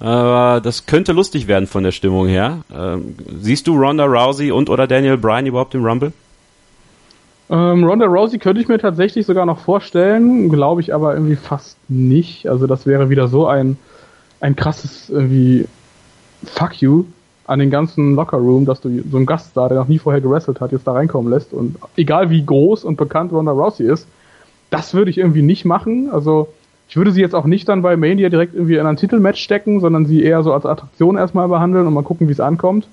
[0.00, 2.60] aber das könnte lustig werden von der Stimmung her.
[2.74, 6.12] Ähm, siehst du Ronda Rousey und oder Daniel Bryan überhaupt im Rumble?
[7.50, 11.76] Ähm, Ronda Rousey könnte ich mir tatsächlich sogar noch vorstellen, glaube ich aber irgendwie fast
[11.88, 12.48] nicht.
[12.48, 13.76] Also das wäre wieder so ein,
[14.40, 15.66] ein krasses irgendwie
[16.44, 17.04] Fuck you
[17.46, 20.20] an den ganzen Locker Room, dass du so einen Gast da, der noch nie vorher
[20.20, 24.06] gewrestelt hat, jetzt da reinkommen lässt und egal wie groß und bekannt Ronda Rousey ist,
[24.70, 26.10] das würde ich irgendwie nicht machen.
[26.12, 26.48] Also
[26.88, 29.80] ich würde sie jetzt auch nicht dann bei Mania direkt irgendwie in ein Titelmatch stecken,
[29.80, 32.86] sondern sie eher so als Attraktion erstmal behandeln und mal gucken, wie es ankommt.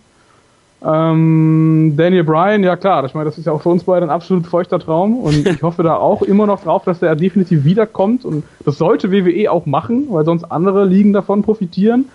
[0.85, 4.11] Ähm, Daniel Bryan, ja klar, ich meine, das ist ja auch für uns beide ein
[4.11, 8.25] absolut feuchter Traum und ich hoffe da auch immer noch drauf, dass der definitiv wiederkommt
[8.25, 12.05] und das sollte WWE auch machen, weil sonst andere Ligen davon profitieren.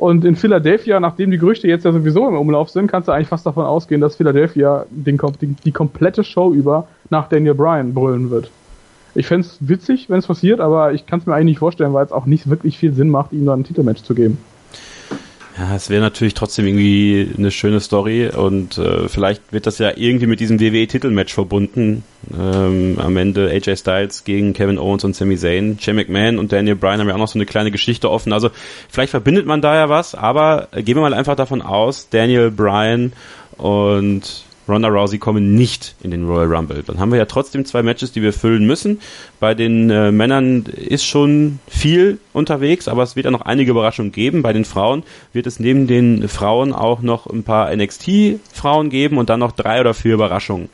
[0.00, 3.28] Und in Philadelphia, nachdem die Gerüchte jetzt ja sowieso im Umlauf sind, kannst du eigentlich
[3.28, 8.30] fast davon ausgehen, dass Philadelphia den, die, die komplette Show über nach Daniel Bryan brüllen
[8.30, 8.50] wird.
[9.14, 11.92] Ich fände es witzig, wenn es passiert, aber ich kann es mir eigentlich nicht vorstellen,
[11.92, 14.38] weil es auch nicht wirklich viel Sinn macht, ihm da ein Titelmatch zu geben.
[15.60, 19.92] Ja, es wäre natürlich trotzdem irgendwie eine schöne Story und äh, vielleicht wird das ja
[19.94, 22.02] irgendwie mit diesem WWE-Titelmatch verbunden.
[22.32, 25.78] Ähm, am Ende AJ Styles gegen Kevin Owens und Sami Zayn.
[25.78, 28.32] Shane McMahon und Daniel Bryan haben ja auch noch so eine kleine Geschichte offen.
[28.32, 28.48] Also
[28.88, 33.12] vielleicht verbindet man da ja was, aber gehen wir mal einfach davon aus, Daniel Bryan
[33.58, 36.82] und Ronda Rousey kommen nicht in den Royal Rumble.
[36.82, 39.00] Dann haben wir ja trotzdem zwei Matches, die wir füllen müssen.
[39.40, 44.12] Bei den äh, Männern ist schon viel unterwegs, aber es wird ja noch einige Überraschungen
[44.12, 44.42] geben.
[44.42, 45.02] Bei den Frauen
[45.32, 49.80] wird es neben den Frauen auch noch ein paar NXT-Frauen geben und dann noch drei
[49.80, 50.68] oder vier Überraschungen.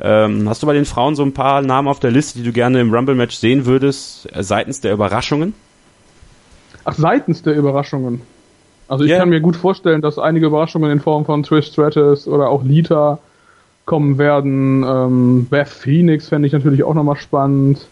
[0.00, 2.52] Ähm, hast du bei den Frauen so ein paar Namen auf der Liste, die du
[2.52, 5.54] gerne im Rumble-Match sehen würdest, äh, seitens der Überraschungen?
[6.84, 8.22] Ach, seitens der Überraschungen.
[8.88, 9.20] Also ich yeah.
[9.20, 13.20] kann mir gut vorstellen, dass einige Überraschungen in Form von Trish Stratus oder auch Lita
[13.84, 14.84] kommen werden.
[14.86, 17.86] Ähm, Beth Phoenix fände ich natürlich auch nochmal spannend.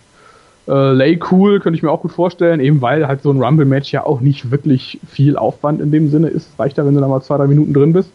[0.68, 3.92] Äh, Lay Cool könnte ich mir auch gut vorstellen, eben weil halt so ein Rumble-Match
[3.92, 6.48] ja auch nicht wirklich viel Aufwand in dem Sinne ist.
[6.59, 8.11] Reicht ja, wenn du da mal zwei, drei Minuten drin bist.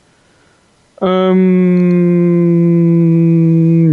[1.01, 1.65] Ähm,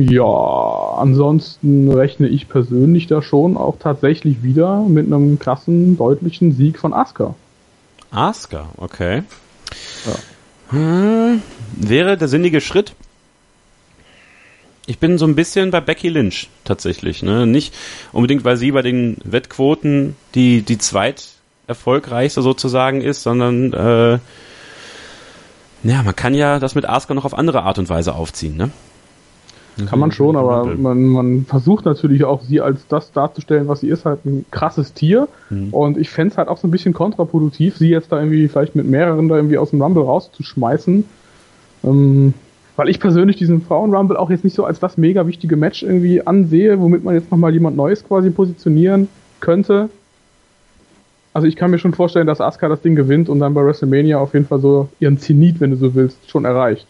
[0.09, 6.79] ja, ansonsten rechne ich persönlich da schon auch tatsächlich wieder mit einem krassen, deutlichen Sieg
[6.79, 7.35] von Asuka.
[8.13, 9.25] Asuka, okay.
[10.07, 10.13] Ja.
[10.69, 11.43] Hm,
[11.77, 12.95] wäre der sinnige Schritt,
[14.87, 17.23] ich bin so ein bisschen bei Becky Lynch tatsächlich.
[17.23, 17.47] Ne?
[17.47, 17.75] Nicht
[18.13, 21.29] unbedingt, weil sie bei den Wettquoten die, die zweit
[21.67, 24.19] erfolgreichste sozusagen ist, sondern äh,
[25.85, 28.71] ja, man kann ja das mit Asuka noch auf andere Art und Weise aufziehen, ne?
[29.87, 33.89] Kann man schon, aber man, man versucht natürlich auch, sie als das darzustellen, was sie
[33.89, 35.29] ist, halt ein krasses Tier.
[35.49, 35.73] Mhm.
[35.73, 38.77] Und ich fände es halt auch so ein bisschen kontraproduktiv, sie jetzt da irgendwie vielleicht
[38.77, 41.05] mit mehreren da irgendwie aus dem Rumble rauszuschmeißen.
[41.85, 42.35] Ähm,
[42.77, 46.27] weil ich persönlich diesen Frauen-Rumble auch jetzt nicht so als das mega wichtige Match irgendwie
[46.27, 49.09] ansehe, womit man jetzt nochmal jemand Neues quasi positionieren
[49.41, 49.91] könnte.
[51.35, 54.19] Also ich kann mir schon vorstellen, dass Asuka das Ding gewinnt und dann bei WrestleMania
[54.19, 56.87] auf jeden Fall so ihren Zenit, wenn du so willst, schon erreicht.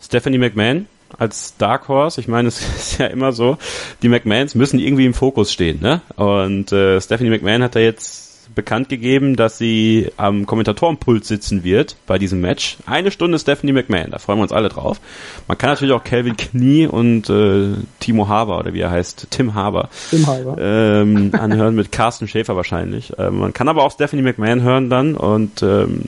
[0.00, 0.86] Stephanie McMahon
[1.18, 3.58] als Dark Horse, ich meine, es ist ja immer so,
[4.02, 6.00] die McMahons müssen irgendwie im Fokus stehen, ne?
[6.16, 8.23] Und äh, Stephanie McMahon hat da jetzt
[8.54, 12.76] bekannt gegeben, dass sie am Kommentatorenpult sitzen wird bei diesem Match.
[12.86, 15.00] Eine Stunde Stephanie McMahon, da freuen wir uns alle drauf.
[15.48, 19.54] Man kann natürlich auch Calvin Knie und äh, Timo Haber oder wie er heißt, Tim
[19.54, 20.56] Haber, Tim Haber.
[20.58, 23.12] Ähm, anhören mit Carsten Schäfer wahrscheinlich.
[23.18, 26.02] Ähm, man kann aber auch Stephanie McMahon hören dann und ähm,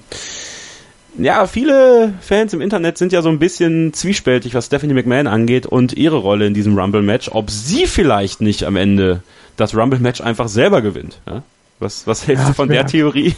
[1.18, 5.66] ja, viele Fans im Internet sind ja so ein bisschen zwiespältig, was Stephanie McMahon angeht
[5.66, 9.22] und ihre Rolle in diesem Rumble-Match, ob sie vielleicht nicht am Ende
[9.56, 11.18] das Rumble-Match einfach selber gewinnt.
[11.26, 11.42] Ja?
[11.78, 13.34] Was, was hältst ja, du von der Theorie?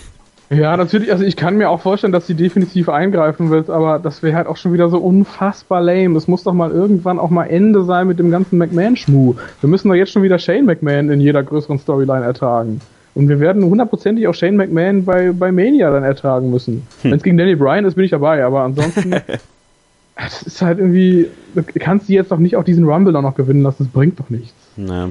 [0.51, 4.23] Ja, natürlich, also ich kann mir auch vorstellen, dass sie definitiv eingreifen wird, aber das
[4.23, 6.17] wäre halt auch schon wieder so unfassbar lame.
[6.17, 9.35] Es muss doch mal irgendwann auch mal Ende sein mit dem ganzen McMahon-Schmuh.
[9.61, 12.81] Wir müssen doch jetzt schon wieder Shane McMahon in jeder größeren Storyline ertragen.
[13.15, 16.87] Und wir werden hundertprozentig auch Shane McMahon bei, bei Mania dann ertragen müssen.
[17.03, 17.11] Hm.
[17.11, 19.11] Wenn es gegen Danny Bryan ist, bin ich dabei, aber ansonsten.
[20.17, 21.29] das ist halt irgendwie.
[21.55, 24.19] Du kannst die jetzt doch nicht auch diesen Rumble auch noch gewinnen lassen, das bringt
[24.19, 24.55] doch nichts.
[24.77, 25.11] Naja.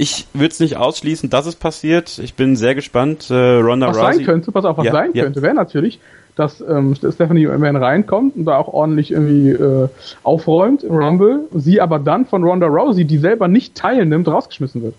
[0.00, 2.18] Ich würde es nicht ausschließen, dass es passiert.
[2.20, 3.28] Ich bin sehr gespannt.
[3.28, 4.14] Äh, Ronda was Rousey.
[4.14, 5.24] sein könnte, pass auf, was ja, sein ja.
[5.24, 6.00] könnte, wäre natürlich,
[6.36, 9.88] dass ähm, Stephanie McMahon reinkommt und da auch ordentlich irgendwie äh,
[10.22, 14.94] aufräumt im Rumble, sie aber dann von Ronda Rousey, die selber nicht teilnimmt, rausgeschmissen wird.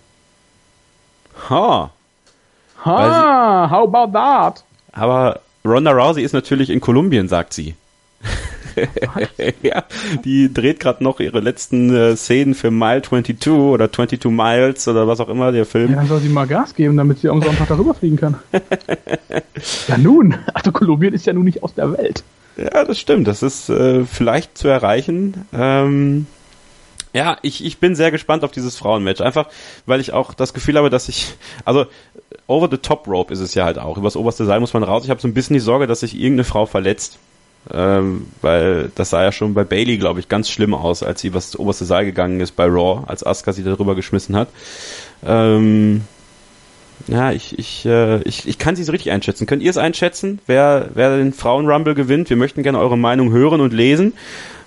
[1.50, 1.90] Ha.
[2.84, 4.62] Ha, how about that?
[4.92, 7.74] Aber Ronda Rousey ist natürlich in Kolumbien, sagt sie.
[9.62, 9.84] ja,
[10.24, 15.06] die dreht gerade noch ihre letzten äh, Szenen für Mile 22 oder 22 Miles oder
[15.06, 15.90] was auch immer, der Film.
[15.90, 18.36] Ja, dann soll sie mal Gas geben, damit sie am Sonntag darüber fliegen kann.
[19.88, 22.24] ja nun, also Kolumbien ist ja nun nicht aus der Welt.
[22.56, 23.26] Ja, das stimmt.
[23.26, 25.46] Das ist äh, vielleicht zu erreichen.
[25.52, 26.26] Ähm,
[27.14, 29.20] ja, ich, ich bin sehr gespannt auf dieses Frauenmatch.
[29.20, 29.48] Einfach,
[29.86, 31.86] weil ich auch das Gefühl habe, dass ich, also
[32.46, 33.98] over the top rope ist es ja halt auch.
[33.98, 35.04] Übers oberste Seil muss man raus.
[35.04, 37.18] Ich habe so ein bisschen die Sorge, dass sich irgendeine Frau verletzt.
[37.70, 41.30] Ähm, weil das sah ja schon bei Bailey, glaube ich, ganz schlimm aus, als sie
[41.30, 44.48] das oberste Seil gegangen ist bei Raw, als Asuka sie darüber geschmissen hat.
[45.24, 46.02] Ähm,
[47.06, 49.46] ja, ich, ich, äh, ich, ich kann sie so richtig einschätzen.
[49.46, 52.30] Könnt ihr es einschätzen, wer, wer den Frauen-Rumble gewinnt?
[52.30, 54.12] Wir möchten gerne eure Meinung hören und lesen.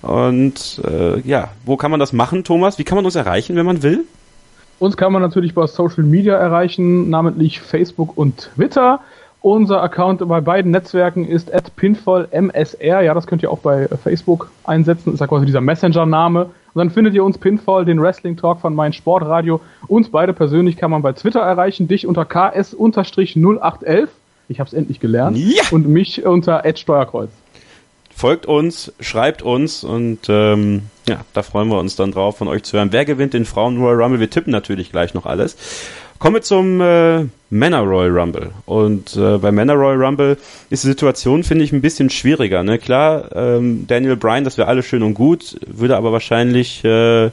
[0.01, 2.77] Und äh, ja, wo kann man das machen, Thomas?
[2.77, 4.05] Wie kann man uns erreichen, wenn man will?
[4.79, 8.99] Uns kann man natürlich bei Social Media erreichen, namentlich Facebook und Twitter.
[9.45, 13.01] Unser Account bei beiden Netzwerken ist at pinfallmsr.
[13.01, 15.13] Ja, das könnt ihr auch bei Facebook einsetzen.
[15.13, 16.45] Ist ja quasi dieser Messenger-Name.
[16.45, 19.61] Und dann findet ihr uns Pinfall, den Wrestling Talk von mein Sportradio.
[19.85, 21.87] Uns beide persönlich kann man bei Twitter erreichen.
[21.87, 24.07] Dich unter ks-0811.
[24.49, 25.37] Ich habe es endlich gelernt.
[25.37, 25.61] Ja.
[25.69, 27.29] Und mich unter Steuerkreuz.
[28.15, 32.63] Folgt uns, schreibt uns und ähm, ja, da freuen wir uns dann drauf, von euch
[32.63, 32.87] zu hören.
[32.91, 34.19] Wer gewinnt den Frauen Royal Rumble?
[34.19, 35.57] Wir tippen natürlich gleich noch alles.
[36.19, 38.51] Kommen wir zum äh, Männer Royal Rumble.
[38.65, 40.37] Und äh, bei Männer Royal Rumble
[40.69, 42.63] ist die Situation, finde ich, ein bisschen schwieriger.
[42.63, 42.79] Ne?
[42.79, 47.31] Klar, ähm, Daniel Bryan, das wäre alles schön und gut, würde aber wahrscheinlich äh,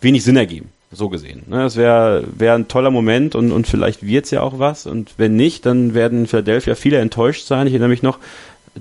[0.00, 0.70] wenig Sinn ergeben.
[0.90, 1.42] So gesehen.
[1.48, 1.58] Ne?
[1.58, 4.86] Das wäre wär ein toller Moment und, und vielleicht wird's ja auch was.
[4.86, 7.66] Und wenn nicht, dann werden in Philadelphia viele enttäuscht sein.
[7.66, 8.18] Ich erinnere mich noch,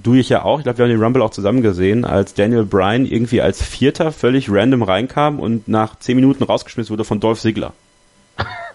[0.01, 2.63] du ich ja auch, ich glaube, wir haben den Rumble auch zusammen gesehen, als Daniel
[2.63, 7.41] Bryan irgendwie als Vierter völlig random reinkam und nach zehn Minuten rausgeschmissen wurde von Dolph
[7.41, 7.73] Ziggler.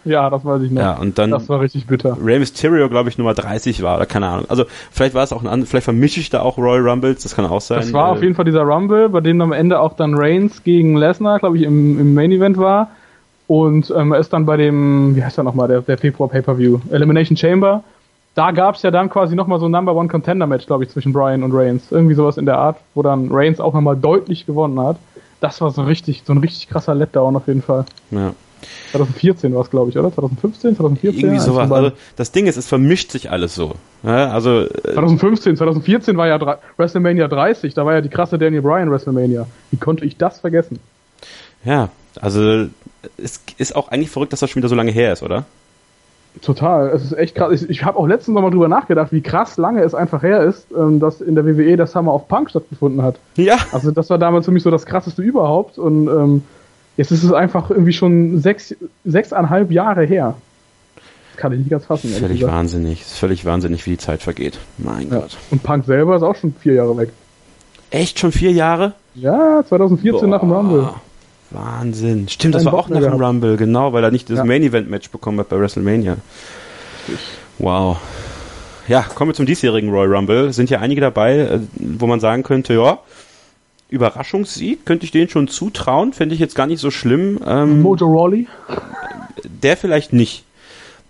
[0.04, 0.80] Ja, das weiß ich noch.
[0.82, 2.16] Ja, und dann das war richtig bitter.
[2.20, 4.46] Rey Mysterio, glaube ich, Nummer 30 war, oder keine Ahnung.
[4.48, 7.36] Also vielleicht war es auch ein anderes, vielleicht vermische ich da auch Royal Rumbles, das
[7.36, 7.78] kann auch sein.
[7.80, 10.64] Das war Äh, auf jeden Fall dieser Rumble, bei dem am Ende auch dann Reigns
[10.64, 12.90] gegen Lesnar, glaube ich, im, im Main Event war.
[13.46, 16.80] Und ähm, er ist dann bei dem, wie heißt er nochmal, der, der Februar Pay-Per-View,
[16.90, 17.84] Elimination Chamber.
[18.34, 20.90] Da gab es ja dann quasi nochmal so ein Number One Contender Match, glaube ich,
[20.90, 21.92] zwischen Bryan und Reigns.
[21.92, 24.96] Irgendwie sowas in der Art, wo dann Reigns auch nochmal deutlich gewonnen hat.
[25.40, 27.84] Das war so richtig, so ein richtig krasser Letdown auf jeden Fall.
[28.10, 28.32] ja.
[28.92, 30.12] 2014 war es, glaube ich, oder?
[30.12, 31.20] 2015, 2014?
[31.20, 31.70] Irgendwie sowas.
[31.70, 33.74] Also das Ding ist, es vermischt sich alles so.
[34.02, 38.62] Ja, also äh, 2015, 2014 war ja WrestleMania 30, da war ja die krasse Daniel
[38.62, 39.46] Bryan WrestleMania.
[39.70, 40.78] Wie konnte ich das vergessen?
[41.64, 42.66] ja, also
[43.16, 45.44] es ist auch eigentlich verrückt, dass das schon wieder so lange her ist, oder?
[46.40, 47.52] Total, es ist echt krass.
[47.52, 50.42] Ich, ich habe auch letztens noch mal drüber nachgedacht, wie krass lange es einfach her
[50.42, 53.16] ist, ähm, dass in der WWE das Summer of Punk stattgefunden hat.
[53.36, 53.58] Ja.
[53.72, 56.42] Also das war damals für mich so das krasseste überhaupt und ähm,
[56.96, 58.74] jetzt ist es einfach irgendwie schon sechs,
[59.04, 60.34] sechseinhalb Jahre her.
[60.96, 62.10] Das kann ich nicht ganz fassen.
[62.10, 62.54] Völlig gesagt.
[62.54, 63.00] wahnsinnig.
[63.02, 64.58] Es ist völlig wahnsinnig, wie die Zeit vergeht.
[64.78, 65.20] Mein Ja.
[65.20, 65.36] Gott.
[65.50, 67.08] Und Punk selber ist auch schon vier Jahre weg.
[67.90, 68.92] Echt schon vier Jahre?
[69.14, 70.88] Ja, 2014 nach dem Rumble.
[71.50, 72.28] Wahnsinn.
[72.28, 73.20] Stimmt, das war auch Bock nach dem.
[73.22, 74.44] Rumble, genau, weil er nicht das Ja.
[74.44, 76.16] Main Event Match bekommen hat bei WrestleMania.
[77.58, 77.98] Wow.
[78.88, 80.52] Ja, kommen wir zum diesjährigen Royal Rumble.
[80.52, 82.98] Sind ja einige dabei, äh, wo man sagen könnte, ja,
[83.92, 87.38] Überraschungssieg, könnte ich denen schon zutrauen, fände ich jetzt gar nicht so schlimm.
[87.46, 88.46] Ähm, Mojo Rawley.
[89.44, 90.44] der vielleicht nicht.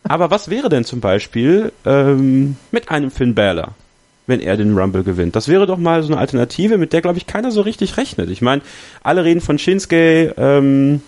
[0.05, 3.69] Aber was wäre denn zum Beispiel ähm, mit einem Finn Balor,
[4.27, 5.37] wenn er den Rumble gewinnt?
[5.37, 8.29] Das wäre doch mal so eine Alternative, mit der, glaube ich, keiner so richtig rechnet.
[8.29, 8.63] Ich meine,
[9.05, 11.03] alle reden von Shinsuke ähm,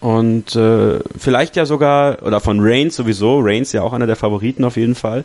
[0.00, 4.64] und äh, vielleicht ja sogar, oder von Reigns sowieso, Reigns ja auch einer der Favoriten
[4.64, 5.24] auf jeden Fall.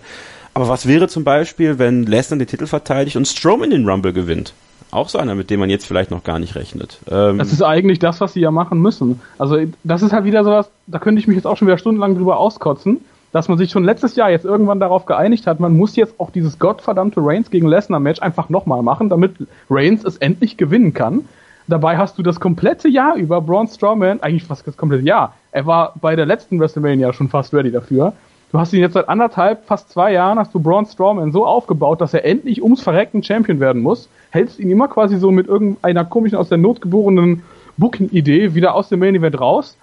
[0.56, 4.54] Aber was wäre zum Beispiel, wenn Lesnar den Titel verteidigt und Strowman den Rumble gewinnt?
[4.94, 7.00] Auch so einer, mit dem man jetzt vielleicht noch gar nicht rechnet.
[7.10, 9.22] Ähm, Das ist eigentlich das, was sie ja machen müssen.
[9.38, 12.16] Also das ist halt wieder sowas, da könnte ich mich jetzt auch schon wieder stundenlang
[12.16, 13.02] drüber auskotzen,
[13.32, 16.30] dass man sich schon letztes Jahr jetzt irgendwann darauf geeinigt hat, man muss jetzt auch
[16.30, 19.36] dieses gottverdammte Reigns gegen Lesnar Match einfach nochmal machen, damit
[19.70, 21.26] Reigns es endlich gewinnen kann.
[21.68, 25.66] Dabei hast du das komplette Jahr über Braun Strowman, eigentlich fast das komplette Jahr, er
[25.66, 28.14] war bei der letzten WrestleMania schon fast ready dafür.
[28.54, 32.02] Du hast ihn jetzt seit anderthalb, fast zwei Jahren, hast du Braun Strowman so aufgebaut,
[32.02, 34.08] dass er endlich ums Verrecken Champion werden muss.
[34.30, 37.42] Hältst ihn immer quasi so mit irgendeiner komischen, aus der Not geborenen
[37.78, 39.76] Booking-Idee wieder aus dem Main Event raus.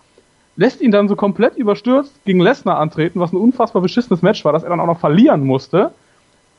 [0.54, 4.52] Lässt ihn dann so komplett überstürzt gegen Lesnar antreten, was ein unfassbar beschissenes Match war,
[4.52, 5.90] dass er dann auch noch verlieren musste.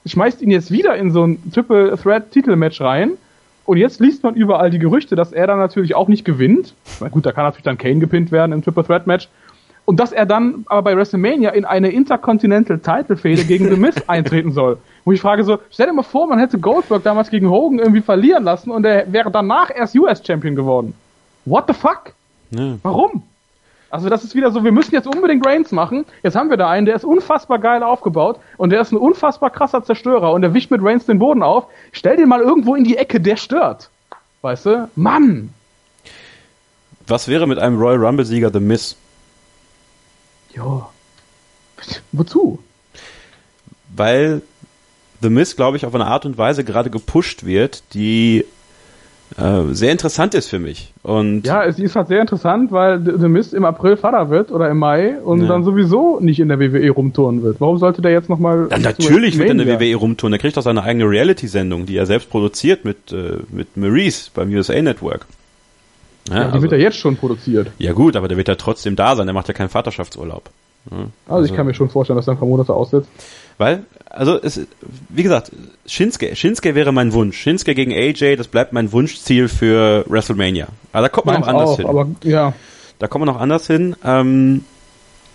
[0.06, 3.12] Schmeißt ihn jetzt wieder in so ein Triple Threat Titelmatch rein.
[3.64, 6.74] Und jetzt liest man überall die Gerüchte, dass er dann natürlich auch nicht gewinnt.
[7.00, 9.30] Na gut, da kann natürlich dann Kane gepinnt werden im Triple Threat Match.
[9.86, 13.96] Und dass er dann aber bei WrestleMania in eine Intercontinental Title Fehde gegen The Miz
[14.08, 14.78] eintreten soll.
[15.04, 18.02] Wo ich frage so, stell dir mal vor, man hätte Goldberg damals gegen Hogan irgendwie
[18.02, 20.94] verlieren lassen und er wäre danach erst US Champion geworden.
[21.46, 22.14] What the fuck?
[22.52, 22.80] ne.
[22.84, 23.24] Warum?
[23.90, 26.06] Also das ist wieder so, wir müssen jetzt unbedingt Reigns machen.
[26.24, 29.50] Jetzt haben wir da einen, der ist unfassbar geil aufgebaut und der ist ein unfassbar
[29.50, 31.66] krasser Zerstörer und der wischt mit Reigns den Boden auf.
[31.92, 33.90] Stell den mal irgendwo in die Ecke, der stört.
[34.42, 34.90] Weißt du?
[34.96, 35.54] Mann!
[37.06, 38.96] Was wäre mit einem Royal Rumble-Sieger The Miz?
[40.56, 40.86] Jo.
[42.12, 42.60] Wozu?
[43.96, 44.42] weil
[45.22, 48.46] The Miz, glaube ich, auf eine Art und Weise gerade gepusht wird, die
[49.38, 50.94] äh, sehr interessant ist für mich.
[51.04, 54.70] Und Ja, es ist halt sehr interessant, weil The Mist im April Vater wird oder
[54.70, 55.48] im Mai und Ja.
[55.48, 57.60] dann sowieso nicht in der WWE rumtouren wird.
[57.62, 58.68] Warum sollte der jetzt nochmal.
[58.70, 60.34] dann natürlich wird er in der WWE rumtun.
[60.34, 64.50] Er kriegt auch seine eigene Reality-Sendung, die er selbst produziert mit, äh, mit Maurice beim
[64.52, 65.26] USA Network.
[66.30, 67.72] Ja, Ja, die also, wird er jetzt schon produziert.
[67.78, 69.28] ja gut, aber der wird ja trotzdem da sein.
[69.28, 70.50] Der macht ja keinen Vaterschaftsurlaub.
[71.28, 73.08] Also, ich kann mir schon vorstellen, dass er ein paar Monate aussetzt.
[73.58, 74.62] Weil, also es,
[75.10, 75.52] wie gesagt,
[75.86, 77.38] Shinsuke, Shinsuke wäre mein Wunsch.
[77.38, 80.68] Shinsuke gegen AJ, das bleibt mein Wunschziel für WrestleMania.
[80.92, 81.86] Aber da kommt man auch anders auch, hin.
[81.86, 82.54] aber ja.
[82.98, 83.96] Da kommen wir noch anders hin.
[84.04, 84.64] Ähm,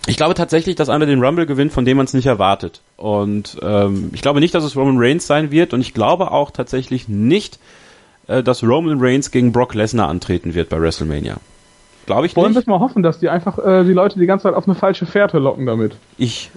[0.07, 2.81] ich glaube tatsächlich, dass einer den Rumble gewinnt, von dem man es nicht erwartet.
[2.95, 5.73] Und ähm, ich glaube nicht, dass es Roman Reigns sein wird.
[5.73, 7.59] Und ich glaube auch tatsächlich nicht,
[8.27, 11.37] äh, dass Roman Reigns gegen Brock Lesnar antreten wird bei WrestleMania.
[12.05, 12.67] Glaube ich Wollen wir nicht.
[12.67, 15.39] mal hoffen, dass die einfach äh, die Leute die ganze Zeit auf eine falsche Fährte
[15.39, 15.95] locken damit.
[16.17, 16.51] Ich,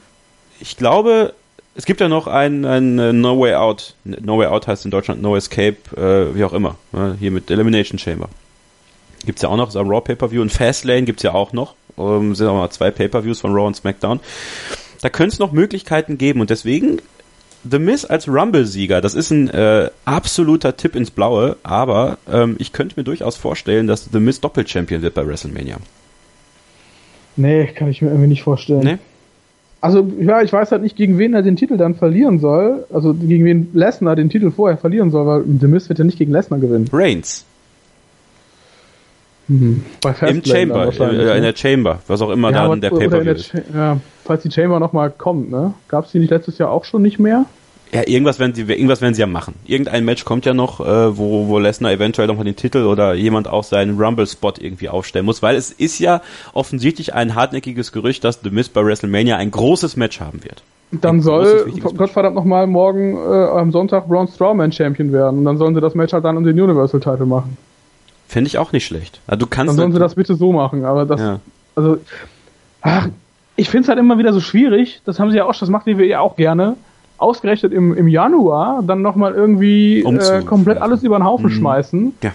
[0.61, 1.35] ich glaube,
[1.75, 3.95] es gibt ja noch ein, ein äh, No Way Out.
[4.05, 6.77] No Way Out heißt in Deutschland No Escape, äh, wie auch immer.
[6.93, 7.17] Ne?
[7.19, 8.29] Hier mit Elimination Chamber.
[9.27, 11.75] Gibt's ja auch noch, ist am Raw Pay-Per-View und Fastlane gibt's ja auch noch.
[11.99, 14.21] Ähm, sind auch mal zwei Pay-Per-Views von Raw und SmackDown.
[15.03, 17.01] Da könnte es noch Möglichkeiten geben und deswegen
[17.69, 22.73] The Miz als Rumble-Sieger, das ist ein äh, absoluter Tipp ins Blaue, aber ähm, ich
[22.73, 25.77] könnte mir durchaus vorstellen, dass The Miz Doppel-Champion wird bei WrestleMania.
[27.37, 28.85] Nee, kann ich mir irgendwie nicht vorstellen.
[28.85, 28.99] Ne?
[29.83, 32.85] Also, ja, ich weiß halt nicht, gegen wen er den Titel dann verlieren soll.
[32.93, 36.19] Also, gegen wen Lesnar den Titel vorher verlieren soll, weil The Miz wird ja nicht
[36.19, 36.89] gegen Lesnar gewinnen.
[36.93, 37.45] Reigns.
[40.01, 41.37] Bei Im Chamber, wahrscheinlich, äh, ne?
[41.37, 43.51] in der Chamber, was auch immer ja, da aber- der in Pay-Per-View der ist.
[43.51, 45.75] Cha- Ja, falls die Chamber nochmal kommt, ne?
[45.89, 47.47] Gab's die nicht letztes Jahr auch schon nicht mehr?
[47.93, 49.55] Ja, irgendwas werden sie, irgendwas werden sie ja machen.
[49.67, 53.49] Irgendein Match kommt ja noch, äh, wo, wo Lesnar eventuell nochmal den Titel oder jemand
[53.49, 56.21] auch seinen Rumble-Spot irgendwie aufstellen muss, weil es ist ja
[56.53, 60.63] offensichtlich ein hartnäckiges Gerücht, dass The Miz bei WrestleMania ein großes Match haben wird.
[60.93, 61.73] Dann Ein soll.
[61.97, 63.19] Gottverdammt nochmal morgen äh,
[63.59, 65.39] am Sonntag Braun Strowman Champion werden.
[65.41, 67.57] Und dann sollen sie das Match halt dann um den Universal Title machen.
[68.31, 69.21] Finde ich auch nicht schlecht.
[69.27, 70.85] Also du kannst Dann sollen sie das bitte so machen.
[70.85, 71.41] Aber das, ja.
[71.75, 71.99] also,
[72.81, 73.09] ach,
[73.57, 75.03] ich finde es halt immer wieder so schwierig.
[75.05, 76.77] Das haben sie ja auch, das macht die WWE auch gerne.
[77.19, 81.51] Ausgerechnet im, im Januar dann nochmal irgendwie äh, komplett alles über den Haufen Mhm.
[81.55, 82.15] schmeißen.
[82.23, 82.31] Ja.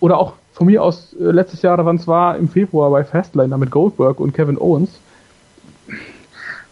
[0.00, 3.50] Oder auch von mir aus äh, letztes Jahr, wann es war, im Februar bei Fastlane
[3.50, 4.88] da mit Goldberg und Kevin Owens.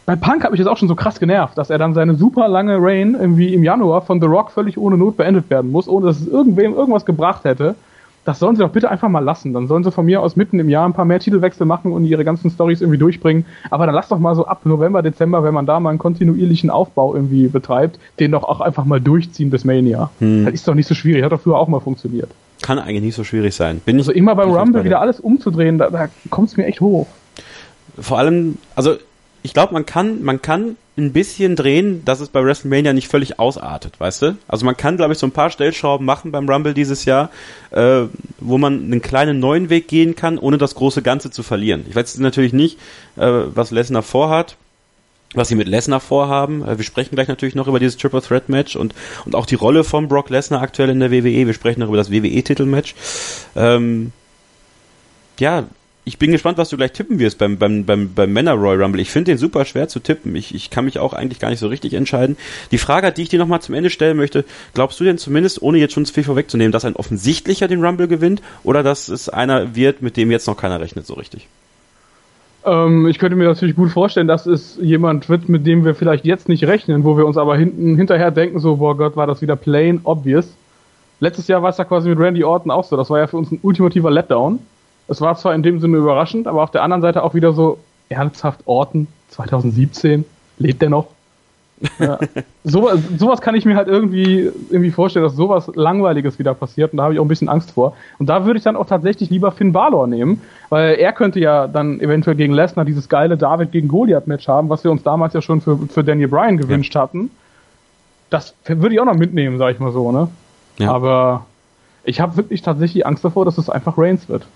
[0.06, 2.48] Bei Punk hat mich das auch schon so krass genervt, dass er dann seine super
[2.48, 6.06] lange Reign irgendwie im Januar von The Rock völlig ohne Not beendet werden muss, ohne
[6.06, 7.74] dass es irgendwem irgendwas gebracht hätte.
[8.28, 9.54] Das sollen sie doch bitte einfach mal lassen.
[9.54, 12.04] Dann sollen sie von mir aus mitten im Jahr ein paar mehr Titelwechsel machen und
[12.04, 13.46] ihre ganzen Stories irgendwie durchbringen.
[13.70, 16.68] Aber dann lass doch mal so ab November, Dezember, wenn man da mal einen kontinuierlichen
[16.68, 20.10] Aufbau irgendwie betreibt, den doch auch einfach mal durchziehen bis Mania.
[20.18, 20.44] Hm.
[20.44, 21.24] Das ist doch nicht so schwierig.
[21.24, 22.28] Hat doch früher auch mal funktioniert.
[22.60, 23.80] Kann eigentlich nicht so schwierig sein.
[23.86, 26.82] Bin ich Also immer beim Rumble wieder alles umzudrehen, da, da kommt es mir echt
[26.82, 27.06] hoch.
[27.98, 28.96] Vor allem, also
[29.42, 33.38] ich glaube, man kann, man kann ein bisschen drehen, dass es bei WrestleMania nicht völlig
[33.38, 34.36] ausartet, weißt du?
[34.48, 37.30] Also man kann, glaube ich, so ein paar Stellschrauben machen beim Rumble dieses Jahr,
[37.70, 38.02] äh,
[38.40, 41.84] wo man einen kleinen neuen Weg gehen kann, ohne das große Ganze zu verlieren.
[41.88, 42.78] Ich weiß natürlich nicht,
[43.16, 44.56] äh, was Lesnar vorhat,
[45.34, 46.66] was sie mit Lesnar vorhaben.
[46.66, 49.54] Äh, Wir sprechen gleich natürlich noch über dieses Triple Threat Match und, und auch die
[49.54, 51.46] Rolle von Brock Lesnar aktuell in der WWE.
[51.46, 52.94] Wir sprechen noch über das WWE-Titelmatch.
[53.56, 54.12] Ähm,
[55.38, 55.64] ja,
[56.08, 59.00] ich bin gespannt, was du gleich tippen wirst beim, beim, beim, beim Männer Royal Rumble.
[59.00, 60.34] Ich finde den super schwer zu tippen.
[60.34, 62.38] Ich, ich kann mich auch eigentlich gar nicht so richtig entscheiden.
[62.70, 65.76] Die Frage, die ich dir nochmal zum Ende stellen möchte, glaubst du denn zumindest, ohne
[65.76, 69.76] jetzt schon zu viel vorwegzunehmen, dass ein offensichtlicher den Rumble gewinnt oder dass es einer
[69.76, 71.46] wird, mit dem jetzt noch keiner rechnet so richtig?
[72.64, 76.24] Ähm, ich könnte mir natürlich gut vorstellen, dass es jemand wird, mit dem wir vielleicht
[76.24, 79.42] jetzt nicht rechnen, wo wir uns aber hinten hinterher denken, so, boah Gott, war das
[79.42, 80.56] wieder plain obvious.
[81.20, 82.96] Letztes Jahr war es ja quasi mit Randy Orton auch so.
[82.96, 84.60] Das war ja für uns ein ultimativer Letdown.
[85.08, 87.78] Es war zwar in dem Sinne überraschend, aber auf der anderen Seite auch wieder so
[88.08, 90.24] ernsthaft Orton 2017.
[90.58, 91.08] Lebt der noch?
[91.98, 92.18] Ja.
[92.64, 96.98] sowas, sowas kann ich mir halt irgendwie, irgendwie vorstellen, dass sowas Langweiliges wieder passiert und
[96.98, 97.94] da habe ich auch ein bisschen Angst vor.
[98.18, 101.66] Und da würde ich dann auch tatsächlich lieber Finn Balor nehmen, weil er könnte ja
[101.66, 105.42] dann eventuell gegen Lesnar dieses geile David gegen Goliath-Match haben, was wir uns damals ja
[105.42, 107.30] schon für, für Daniel Bryan gewünscht hatten.
[108.30, 110.28] Das würde ich auch noch mitnehmen, sag ich mal so, ne?
[110.78, 110.92] Ja.
[110.92, 111.46] Aber
[112.04, 114.46] ich habe wirklich tatsächlich Angst davor, dass es einfach Reigns wird.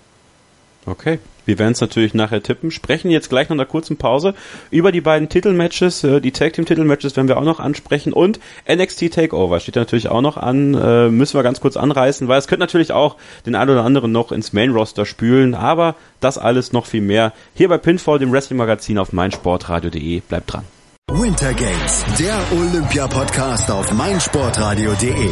[0.85, 1.19] Okay.
[1.45, 2.71] Wir werden es natürlich nachher tippen.
[2.71, 4.33] Sprechen jetzt gleich nach einer kurzen Pause
[4.71, 6.03] über die beiden Titelmatches.
[6.03, 8.13] Äh, Die Tag Team Titelmatches werden wir auch noch ansprechen.
[8.13, 10.73] Und NXT Takeover steht natürlich auch noch an.
[10.73, 14.11] Äh, müssen wir ganz kurz anreißen, weil es könnte natürlich auch den einen oder anderen
[14.11, 15.53] noch ins Main Roster spülen.
[15.53, 20.21] Aber das alles noch viel mehr hier bei Pinfall, dem Wrestling Magazin auf meinsportradio.de.
[20.21, 20.63] Bleibt dran.
[21.11, 25.29] Winter Games, der Olympia-Podcast auf meinsportradio.de.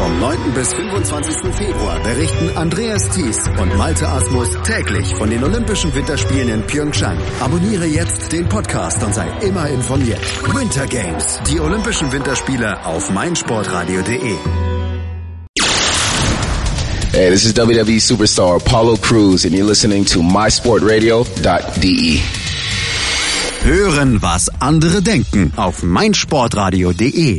[0.00, 0.54] Vom 9.
[0.54, 1.54] bis 25.
[1.54, 7.18] Februar berichten Andreas Thies und Malte Asmus täglich von den Olympischen Winterspielen in Pyeongchang.
[7.38, 10.18] Abonniere jetzt den Podcast und sei immer informiert.
[10.54, 14.36] Winter Games, die Olympischen Winterspiele auf meinsportradio.de.
[17.12, 22.20] Hey, this is WWE superstar Apollo Cruz, and you're listening to mysportradio.de.
[23.64, 27.36] Hören, was andere denken auf meinsportradio.de.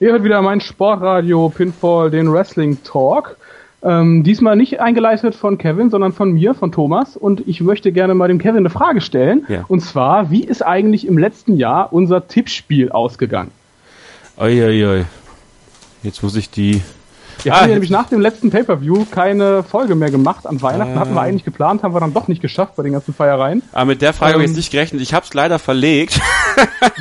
[0.00, 3.36] Ihr hört wieder mein Sportradio Pinfall, den Wrestling Talk.
[3.82, 7.16] Ähm, diesmal nicht eingeleitet von Kevin, sondern von mir, von Thomas.
[7.16, 9.44] Und ich möchte gerne mal dem Kevin eine Frage stellen.
[9.48, 9.64] Ja.
[9.68, 13.50] Und zwar, wie ist eigentlich im letzten Jahr unser Tippspiel ausgegangen?
[14.36, 15.04] Uiuiui.
[16.02, 16.80] Jetzt muss ich die
[17.42, 20.46] Wir Ah, haben ja nämlich nach dem letzten Pay-Per-View keine Folge mehr gemacht.
[20.46, 21.00] An Weihnachten Ah.
[21.00, 23.62] hatten wir eigentlich geplant, haben wir dann doch nicht geschafft bei den ganzen Feiereien.
[23.72, 24.52] Aber mit der Frage habe ich Ähm.
[24.52, 25.02] jetzt nicht gerechnet.
[25.02, 26.20] Ich habe es leider verlegt.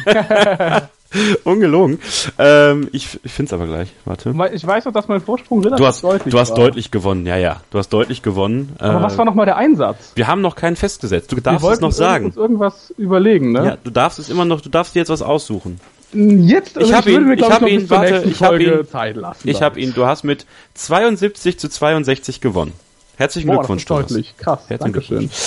[1.44, 2.00] Ungelogen.
[2.38, 3.90] Ähm, ich ich finde es aber gleich.
[4.06, 4.34] Warte.
[4.54, 6.58] Ich weiß noch, dass mein Vorsprung relativ Du hast, deutlich du hast war.
[6.58, 7.62] deutlich gewonnen, ja, ja.
[7.72, 8.76] Du hast deutlich gewonnen.
[8.80, 10.12] Aber Äh, was war nochmal der Einsatz?
[10.16, 11.32] wir haben noch keinen festgesetzt.
[11.32, 12.26] Du Wir darfst es noch sagen.
[12.26, 13.66] uns irgendwas überlegen, ne?
[13.66, 15.80] Ja, du darfst es immer noch, du darfst dir jetzt was aussuchen.
[16.14, 18.88] Jetzt, also Ich hab würde ihn- mir, ich glaub ihn- warte, ich hab Folge ihn-
[18.88, 19.48] Zeit lassen.
[19.50, 22.72] Ich habe ihn, du hast mit 72 zu 62 gewonnen.
[23.18, 24.08] Herzlichen Boah, das Glückwunsch, Thomas.
[24.08, 24.36] deutlich.
[24.38, 25.18] Krass, Herzlichen Dankeschön.
[25.20, 25.38] Glückwunsch.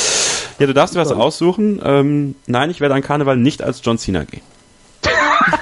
[0.59, 1.81] Ja, du darfst dir was aussuchen.
[1.83, 4.43] Ähm, nein, ich werde an Karneval nicht als John Cena gehen.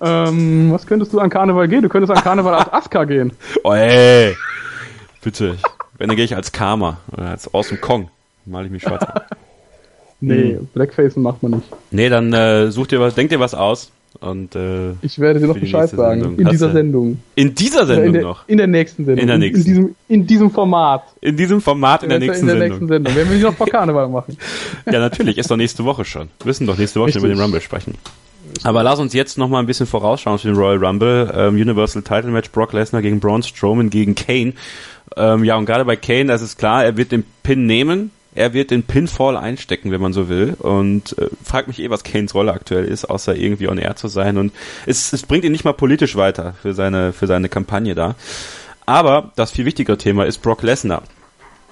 [0.00, 1.82] Ähm, was könntest du an Karneval gehen?
[1.82, 3.32] Du könntest an Karneval als Asuka gehen.
[3.64, 4.36] Oh, ey.
[5.22, 5.56] Bitte.
[5.96, 6.98] Wenn, dann gehe ich als Karma.
[7.10, 8.08] Oder als Awesome Kong.
[8.46, 9.22] Mal ich mich schwarz an.
[10.20, 10.68] Nee, Hm.
[10.74, 11.64] Blackfacen macht man nicht.
[11.92, 13.92] Nee, dann äh, such dir was, denk dir was aus.
[14.20, 16.20] Und äh, Ich werde dir noch Bescheid sagen.
[16.22, 16.38] Sendung.
[16.38, 17.20] In Hast dieser du- Sendung.
[17.36, 18.48] in dieser Sendung in, der, noch.
[18.48, 19.22] in der nächsten Sendung.
[19.22, 19.58] In der nächsten.
[19.60, 21.02] In, diesem, in diesem Format.
[21.20, 22.68] In diesem Format in der nächsten in der Sendung.
[22.68, 23.14] nächsten Sendung.
[23.14, 24.36] Werden wir die noch vor Karneval machen.
[24.86, 26.28] Ja, natürlich, ist doch nächste Woche schon.
[26.40, 27.38] Wir müssen doch nächste Woche schon über Richtig.
[27.38, 27.94] den Rumble sprechen.
[28.64, 31.32] Aber lass uns jetzt noch mal ein bisschen vorausschauen für den Royal Rumble.
[31.34, 34.54] Ähm, Universal Title Match Brock Lesnar gegen Braun Strowman gegen Kane.
[35.16, 38.10] Ähm, ja, und gerade bei Kane, das ist klar, er wird den Pin nehmen.
[38.34, 40.54] Er wird den Pinfall einstecken, wenn man so will.
[40.58, 44.08] Und äh, fragt mich eh, was Kanes Rolle aktuell ist, außer irgendwie on air zu
[44.08, 44.36] sein.
[44.36, 44.52] Und
[44.86, 48.14] es, es bringt ihn nicht mal politisch weiter für seine, für seine Kampagne da.
[48.86, 51.02] Aber das viel wichtigere Thema ist Brock Lesnar.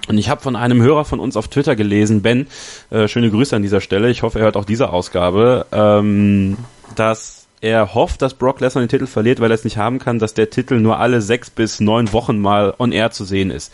[0.07, 2.47] Und ich habe von einem Hörer von uns auf Twitter gelesen, Ben,
[2.89, 6.57] äh, schöne Grüße an dieser Stelle, ich hoffe, er hört auch diese Ausgabe, ähm,
[6.95, 10.19] dass er hofft, dass Brock Lesnar den Titel verliert, weil er es nicht haben kann,
[10.19, 13.73] dass der Titel nur alle sechs bis neun Wochen mal on air zu sehen ist.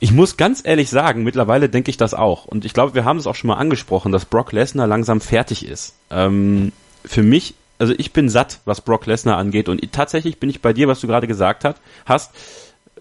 [0.00, 2.44] Ich muss ganz ehrlich sagen, mittlerweile denke ich das auch.
[2.44, 5.66] Und ich glaube, wir haben es auch schon mal angesprochen, dass Brock Lesnar langsam fertig
[5.66, 5.94] ist.
[6.10, 6.72] Ähm,
[7.04, 9.68] für mich, also ich bin satt, was Brock Lesnar angeht.
[9.68, 11.64] Und tatsächlich bin ich bei dir, was du gerade gesagt
[12.06, 12.32] hast.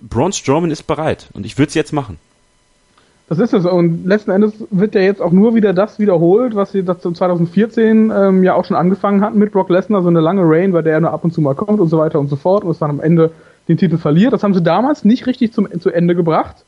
[0.01, 1.28] Braun Strowman ist bereit.
[1.34, 2.20] Und ich würde es jetzt machen.
[3.30, 3.66] Das ist es.
[3.66, 8.12] Und letzten Endes wird ja jetzt auch nur wieder das wiederholt, was sie das 2014
[8.16, 10.94] ähm, ja auch schon angefangen hatten mit Brock Lesnar, so eine lange Reign, bei der
[10.94, 12.80] er nur ab und zu mal kommt und so weiter und so fort und es
[12.80, 13.32] dann am Ende
[13.68, 14.34] den Titel verliert.
[14.34, 16.66] Das haben sie damals nicht richtig zum, zu Ende gebracht.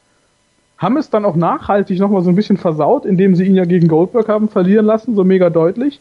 [0.78, 3.88] Haben es dann auch nachhaltig nochmal so ein bisschen versaut, indem sie ihn ja gegen
[3.88, 6.00] Goldberg haben verlieren lassen, so mega deutlich.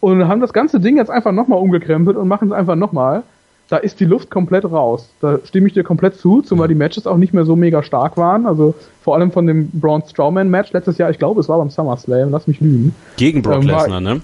[0.00, 3.22] Und haben das ganze Ding jetzt einfach nochmal umgekrempelt und machen es einfach nochmal.
[3.68, 5.08] Da ist die Luft komplett raus.
[5.20, 8.16] Da stimme ich dir komplett zu, zumal die Matches auch nicht mehr so mega stark
[8.16, 8.46] waren.
[8.46, 11.70] Also vor allem von dem Braun Strowman Match letztes Jahr, ich glaube, es war beim
[11.70, 12.94] SummerSlam, lass mich lügen.
[13.16, 14.20] Gegen Brock Ähm, Lesnar, ne?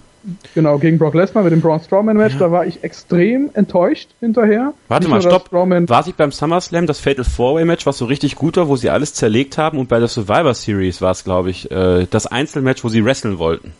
[0.54, 4.74] Genau, gegen Brock Lesnar mit dem Braun Strowman Match, da war ich extrem enttäuscht hinterher.
[4.88, 5.46] Warte Nicht mal, nur, stopp.
[5.46, 8.76] Strowman, War sich beim SummerSlam das Fatal Four-Way Match, was so richtig gut war, wo
[8.76, 12.26] sie alles zerlegt haben und bei der Survivor Series war es, glaube ich, äh, das
[12.26, 13.72] Einzelmatch, wo sie wresteln wollten.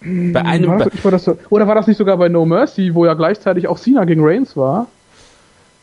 [0.00, 2.94] Bei einem, war das, war das so, oder war das nicht sogar bei No Mercy,
[2.94, 4.86] wo ja gleichzeitig auch Cena gegen Reigns war?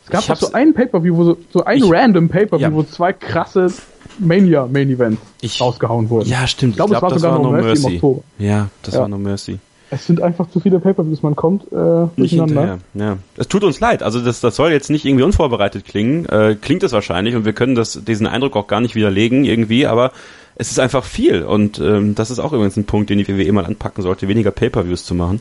[0.04, 2.72] Es gab doch so einen Pay-Per-View, wo so, so ein Ich- random Pay-Per-View, Ja.
[2.72, 3.68] wo zwei krasse
[4.18, 5.20] Mania-Main-Events
[5.60, 6.28] rausgehauen wurden.
[6.28, 6.72] ja, stimmt.
[6.72, 8.22] Ich glaube, es war das sogar war No Mercy im Oktober.
[8.38, 9.00] Ja, das Ja.
[9.00, 9.58] war No Mercy.
[9.90, 12.78] Es sind einfach zu viele Pay-Per-Views, man kommt äh, Nicht hinterher.
[12.94, 13.18] Ja.
[13.36, 14.02] Es tut uns leid.
[14.02, 16.26] Also das, das soll jetzt nicht irgendwie unvorbereitet klingen.
[16.26, 19.86] Äh, klingt es wahrscheinlich und wir können das, diesen Eindruck auch gar nicht widerlegen irgendwie,
[19.86, 20.10] aber
[20.56, 23.52] es ist einfach viel und ähm, das ist auch übrigens ein Punkt, den die WWE
[23.52, 25.40] mal anpacken sollte, weniger Pay-Per-Views zu machen.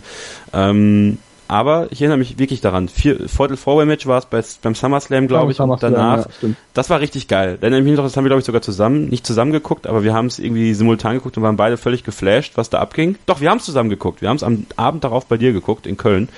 [0.53, 2.87] Ähm, aber ich erinnere mich wirklich daran.
[2.87, 6.25] Vier, Fatal Four-Way Match war es bei, beim SummerSlam, glaube ich, und danach.
[6.41, 6.49] ja.
[6.73, 7.57] Das war richtig geil.
[7.59, 9.85] Dann erinnere ich mich noch, das haben wir, glaube ich, sogar zusammen, nicht zusammen geguckt,
[9.85, 13.17] aber wir haben es irgendwie simultan geguckt und waren beide völlig geflasht, was da abging.
[13.25, 14.21] Doch, wir haben es zusammen geguckt.
[14.21, 16.29] Wir haben es am Abend darauf bei dir geguckt, in Köln.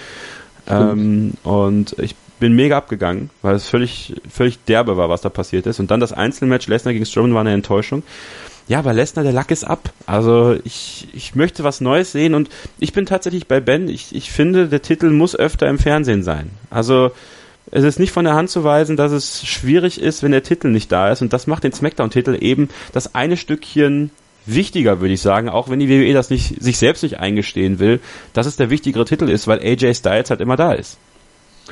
[0.68, 5.68] Ähm, und ich bin mega abgegangen, weil es völlig, völlig derbe war, was da passiert
[5.68, 5.80] ist.
[5.80, 8.04] Und dann das Einzelmatch Lesnar gegen Strowman war eine Enttäuschung.
[8.68, 9.92] Ja, aber Lesnar, der Lack ist ab.
[10.08, 12.50] Also ich, ich möchte was Neues sehen und
[12.80, 13.88] ich bin tatsächlich bei Ben.
[13.90, 16.50] Ich, ich finde, der Titel muss öfter im Fernsehen sein.
[16.72, 17.12] Also
[17.72, 20.70] es ist nicht von der Hand zu weisen, dass es schwierig ist, wenn der Titel
[20.70, 21.22] nicht da ist.
[21.22, 24.10] Und das macht den Smackdown-Titel eben das eine Stückchen
[24.48, 28.00] wichtiger, würde ich sagen, auch wenn die WWE das nicht, sich selbst nicht eingestehen will,
[28.34, 30.98] dass es der wichtigere Titel ist, weil AJ Styles halt immer da ist.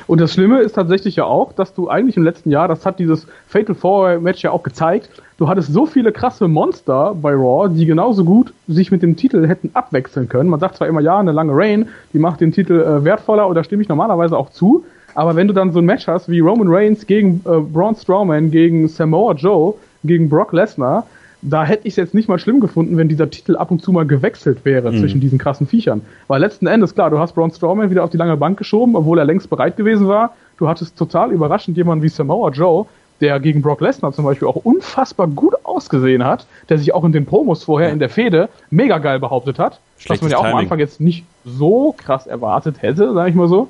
[0.06, 2.98] Und das Schlimme ist tatsächlich ja auch, dass du eigentlich im letzten Jahr, das hat
[2.98, 7.68] dieses Fatal Four Match ja auch gezeigt, du hattest so viele krasse Monster bei Raw,
[7.68, 10.50] die genauso gut sich mit dem Titel hätten abwechseln können.
[10.50, 13.54] Man sagt zwar immer, ja, eine lange Reign, die macht den Titel äh, wertvoller, und
[13.54, 14.84] da stimme ich normalerweise auch zu.
[15.14, 18.50] Aber wenn du dann so ein Match hast wie Roman Reigns gegen äh, Braun Strowman,
[18.50, 21.06] gegen Samoa Joe, gegen Brock Lesnar,
[21.46, 23.92] da hätte ich es jetzt nicht mal schlimm gefunden, wenn dieser Titel ab und zu
[23.92, 26.00] mal gewechselt wäre zwischen diesen krassen Viechern.
[26.26, 29.18] Weil letzten Endes, klar, du hast Braun Strowman wieder auf die lange Bank geschoben, obwohl
[29.18, 30.34] er längst bereit gewesen war.
[30.56, 32.86] Du hattest total überraschend jemanden wie Samoa Joe,
[33.20, 37.12] der gegen Brock Lesnar zum Beispiel auch unfassbar gut ausgesehen hat, der sich auch in
[37.12, 39.80] den Promos vorher in der Fehde mega geil behauptet hat.
[39.96, 40.64] was Schlechtes man ja auch am Timing.
[40.64, 43.68] Anfang jetzt nicht so krass erwartet hätte, sag ich mal so.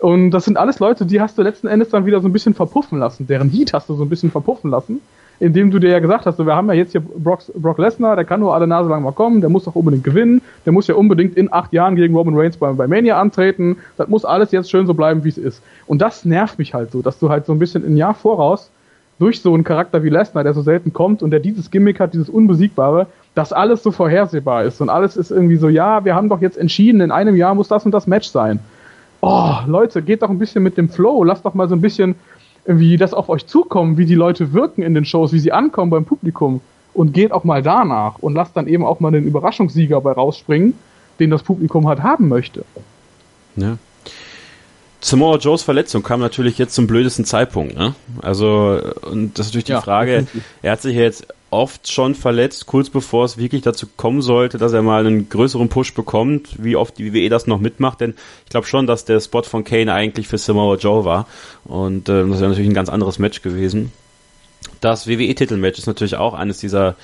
[0.00, 2.52] Und das sind alles Leute, die hast du letzten Endes dann wieder so ein bisschen
[2.52, 3.26] verpuffen lassen.
[3.26, 5.00] Deren Heat hast du so ein bisschen verpuffen lassen,
[5.38, 8.16] indem du dir ja gesagt hast, so, wir haben ja jetzt hier Brock, Brock Lesnar,
[8.16, 10.86] der kann nur alle Nase lang mal kommen, der muss doch unbedingt gewinnen, der muss
[10.86, 13.76] ja unbedingt in acht Jahren gegen Roman Reigns bei, bei Mania antreten.
[13.96, 15.62] Das muss alles jetzt schön so bleiben, wie es ist.
[15.86, 18.70] Und das nervt mich halt so, dass du halt so ein bisschen ein Jahr voraus
[19.18, 22.12] durch so einen Charakter wie Lesnar, der so selten kommt und der dieses Gimmick hat,
[22.12, 26.28] dieses Unbesiegbare, dass alles so vorhersehbar ist und alles ist irgendwie so, ja, wir haben
[26.28, 28.60] doch jetzt entschieden, in einem Jahr muss das und das Match sein.
[29.22, 32.14] Oh, Leute, geht doch ein bisschen mit dem Flow, lasst doch mal so ein bisschen
[32.66, 35.90] wie das auf euch zukommen, wie die Leute wirken in den Shows, wie sie ankommen
[35.90, 36.60] beim Publikum
[36.94, 40.74] und geht auch mal danach und lasst dann eben auch mal den Überraschungssieger bei rausspringen,
[41.20, 42.64] den das Publikum halt haben möchte.
[43.56, 43.78] Ja.
[45.00, 47.76] Samoa Joes Verletzung kam natürlich jetzt zum blödesten Zeitpunkt.
[47.76, 47.94] Ne?
[48.22, 50.26] Also, und das ist natürlich die ja, Frage,
[50.62, 54.72] er hat sich jetzt oft schon verletzt, kurz bevor es wirklich dazu kommen sollte, dass
[54.72, 58.50] er mal einen größeren Push bekommt, wie oft die WWE das noch mitmacht, denn ich
[58.50, 61.26] glaube schon, dass der Spot von Kane eigentlich für Samoa Joe war
[61.64, 63.92] und äh, das wäre natürlich ein ganz anderes Match gewesen.
[64.80, 66.96] Das WWE-Titelmatch ist natürlich auch eines dieser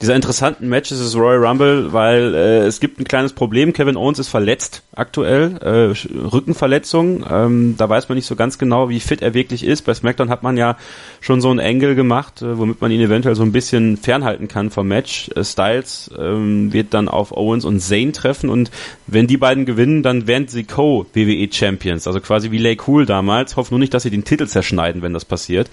[0.00, 3.72] dieser interessanten Matches ist Royal Rumble, weil äh, es gibt ein kleines Problem.
[3.72, 7.24] Kevin Owens ist verletzt aktuell, äh, Rückenverletzung.
[7.30, 9.82] Ähm, da weiß man nicht so ganz genau, wie fit er wirklich ist.
[9.82, 10.76] Bei SmackDown hat man ja
[11.20, 14.70] schon so einen Engel gemacht, äh, womit man ihn eventuell so ein bisschen fernhalten kann
[14.70, 15.30] vom Match.
[15.34, 18.70] Äh, Styles ähm, wird dann auf Owens und Zayn treffen und
[19.06, 23.56] wenn die beiden gewinnen, dann werden sie Co-WWE Champions, also quasi wie Lay Cool damals.
[23.56, 25.70] Hoffe nur nicht, dass sie den Titel zerschneiden, wenn das passiert.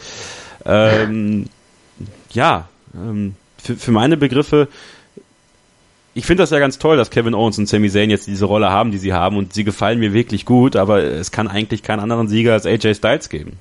[0.65, 1.47] Ähm,
[2.31, 4.67] ja, ähm, für, für meine Begriffe,
[6.15, 8.69] ich finde das ja ganz toll, dass Kevin Owens und Sami Zayn jetzt diese Rolle
[8.69, 12.01] haben, die sie haben und sie gefallen mir wirklich gut, aber es kann eigentlich keinen
[12.01, 13.53] anderen Sieger als AJ Styles geben.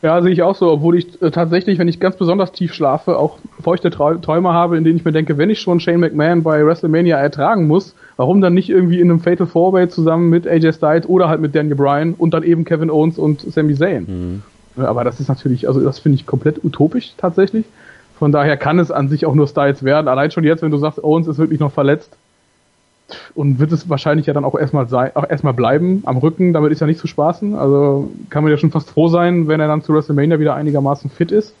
[0.00, 3.18] Ja, sehe ich auch so, obwohl ich äh, tatsächlich, wenn ich ganz besonders tief schlafe,
[3.18, 6.64] auch feuchte Träume habe, in denen ich mir denke, wenn ich schon Shane McMahon bei
[6.64, 10.74] WrestleMania ertragen muss, warum dann nicht irgendwie in einem Fatal Four Way zusammen mit AJ
[10.74, 14.42] Styles oder halt mit Daniel Bryan und dann eben Kevin Owens und Sami Zayn.
[14.76, 14.84] Mhm.
[14.84, 17.64] Aber das ist natürlich, also das finde ich komplett utopisch tatsächlich.
[18.18, 20.08] Von daher kann es an sich auch nur Styles werden.
[20.08, 22.16] Allein schon jetzt, wenn du sagst, Owens ist wirklich noch verletzt
[23.34, 26.72] und wird es wahrscheinlich ja dann auch erstmal sein, auch erstmal bleiben am Rücken, damit
[26.72, 27.54] ist ja nicht zu spaßen.
[27.54, 31.10] Also kann man ja schon fast froh sein, wenn er dann zu WrestleMania wieder einigermaßen
[31.10, 31.54] fit ist.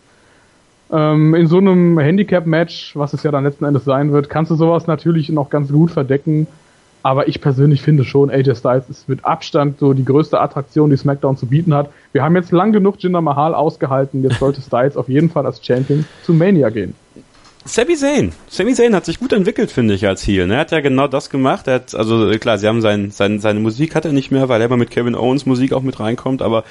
[0.90, 4.56] Ähm, in so einem Handicap-Match, was es ja dann letzten Endes sein wird, kannst du
[4.56, 6.46] sowas natürlich noch ganz gut verdecken.
[7.08, 10.98] Aber ich persönlich finde schon, AJ Styles ist mit Abstand so die größte Attraktion, die
[10.98, 11.88] SmackDown zu bieten hat.
[12.12, 14.22] Wir haben jetzt lang genug Jinder Mahal ausgehalten.
[14.22, 16.92] Jetzt sollte Styles auf jeden Fall als Champion zu Mania gehen.
[17.64, 18.32] Sami Zayn.
[18.50, 20.46] Sami Zayn hat sich gut entwickelt, finde ich, als Heel.
[20.46, 20.56] Ne?
[20.56, 21.66] Er hat ja genau das gemacht.
[21.66, 24.60] Er hat, also klar, sie haben sein, sein, seine Musik hat er nicht mehr, weil
[24.60, 26.62] er immer mit Kevin Owens Musik auch mit reinkommt, aber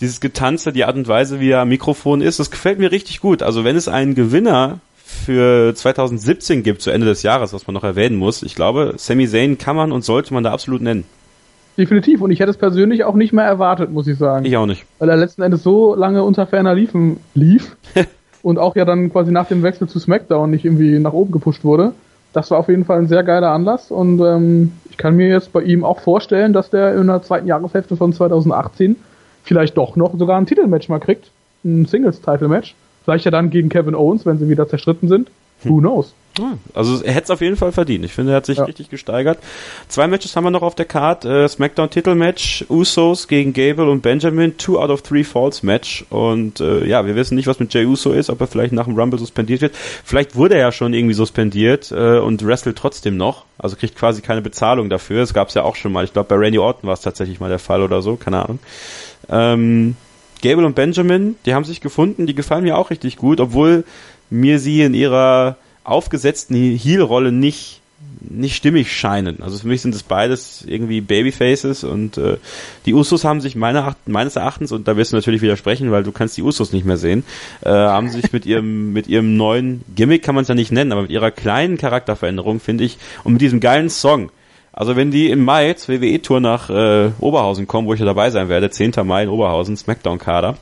[0.00, 3.20] dieses Getanze, die Art und Weise, wie er am Mikrofon ist, das gefällt mir richtig
[3.20, 3.44] gut.
[3.44, 4.80] Also wenn es einen Gewinner
[5.14, 8.42] für 2017 gibt, zu Ende des Jahres, was man noch erwähnen muss.
[8.42, 11.04] Ich glaube, Sami Zayn kann man und sollte man da absolut nennen.
[11.76, 12.20] Definitiv.
[12.20, 14.44] Und ich hätte es persönlich auch nicht mehr erwartet, muss ich sagen.
[14.44, 14.84] Ich auch nicht.
[14.98, 17.76] Weil er letzten Endes so lange unter ferner Liefen lief
[18.42, 21.64] und auch ja dann quasi nach dem Wechsel zu SmackDown nicht irgendwie nach oben gepusht
[21.64, 21.92] wurde.
[22.32, 25.52] Das war auf jeden Fall ein sehr geiler Anlass und ähm, ich kann mir jetzt
[25.52, 28.96] bei ihm auch vorstellen, dass der in der zweiten Jahreshälfte von 2018
[29.44, 31.30] vielleicht doch noch sogar ein Titelmatch mal kriegt.
[31.64, 32.74] Ein Singles-Title-Match.
[33.04, 35.30] Vielleicht ja dann gegen Kevin Owens, wenn sie wieder zerstritten sind.
[35.62, 35.80] Who hm.
[35.80, 36.14] knows?
[36.74, 38.04] Also er hätte es auf jeden Fall verdient.
[38.04, 38.64] Ich finde, er hat sich ja.
[38.64, 39.38] richtig gesteigert.
[39.86, 41.24] Zwei Matches haben wir noch auf der Card.
[41.24, 46.04] Äh, Smackdown Titelmatch, Usos gegen Gable und Benjamin, Two out of Three Falls Match.
[46.10, 48.86] Und äh, ja, wir wissen nicht, was mit Jay Uso ist, ob er vielleicht nach
[48.86, 49.76] dem Rumble suspendiert wird.
[49.76, 53.44] Vielleicht wurde er ja schon irgendwie suspendiert äh, und wrestelt trotzdem noch.
[53.56, 55.20] Also kriegt quasi keine Bezahlung dafür.
[55.20, 56.04] Das gab es ja auch schon mal.
[56.04, 58.16] Ich glaube, bei Randy Orton war es tatsächlich mal der Fall oder so.
[58.16, 58.58] Keine Ahnung.
[59.28, 59.96] Ähm,
[60.44, 63.84] Gable und Benjamin, die haben sich gefunden, die gefallen mir auch richtig gut, obwohl
[64.28, 67.80] mir sie in ihrer aufgesetzten Heel-Rolle nicht
[68.20, 69.42] nicht stimmig scheinen.
[69.42, 72.38] Also für mich sind es beides irgendwie Babyfaces und äh,
[72.86, 76.12] die Usos haben sich meiner, meines Erachtens, und da wirst du natürlich widersprechen, weil du
[76.12, 77.24] kannst die Usos nicht mehr sehen,
[77.62, 80.92] äh, haben sich mit ihrem, mit ihrem neuen Gimmick, kann man es ja nicht nennen,
[80.92, 84.30] aber mit ihrer kleinen Charakterveränderung, finde ich, und mit diesem geilen Song,
[84.74, 88.30] also wenn die im Mai zur WWE-Tour nach äh, Oberhausen kommen, wo ich ja dabei
[88.30, 88.92] sein werde, 10.
[89.04, 90.56] Mai in Oberhausen, Smackdown-Kader,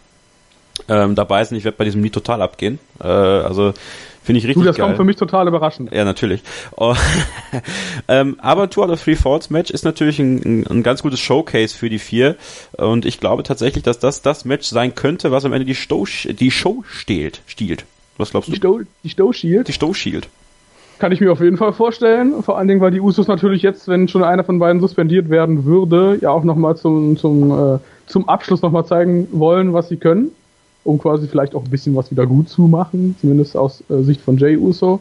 [0.89, 2.79] ähm, dabei sind, ich werde bei diesem Lied total abgehen.
[3.01, 3.73] Äh, also
[4.23, 4.87] Finde ich richtig du, das geil.
[4.87, 5.91] kommt für mich total überraschend.
[5.93, 6.43] Ja, natürlich.
[6.77, 6.95] Oh,
[8.09, 11.19] ähm, aber Two out of Three Falls Match ist natürlich ein, ein, ein, ganz gutes
[11.19, 12.37] Showcase für die vier.
[12.73, 16.07] Und ich glaube tatsächlich, dass das das Match sein könnte, was am Ende die, Sto
[16.27, 17.85] die Show stehlt, stiehlt.
[18.17, 18.53] Was glaubst du?
[18.53, 19.67] Die Stow, die Stow Shield?
[19.67, 20.29] Die Stow Shield.
[21.03, 22.45] Kann ich mir auf jeden Fall vorstellen.
[22.45, 25.65] Vor allen Dingen, weil die Usos natürlich jetzt, wenn schon einer von beiden suspendiert werden
[25.65, 30.31] würde, ja auch nochmal zum, zum, äh, zum Abschluss nochmal zeigen wollen, was sie können.
[30.85, 34.21] Um quasi vielleicht auch ein bisschen was wieder gut zu machen, zumindest aus äh, Sicht
[34.21, 35.01] von Jay Uso.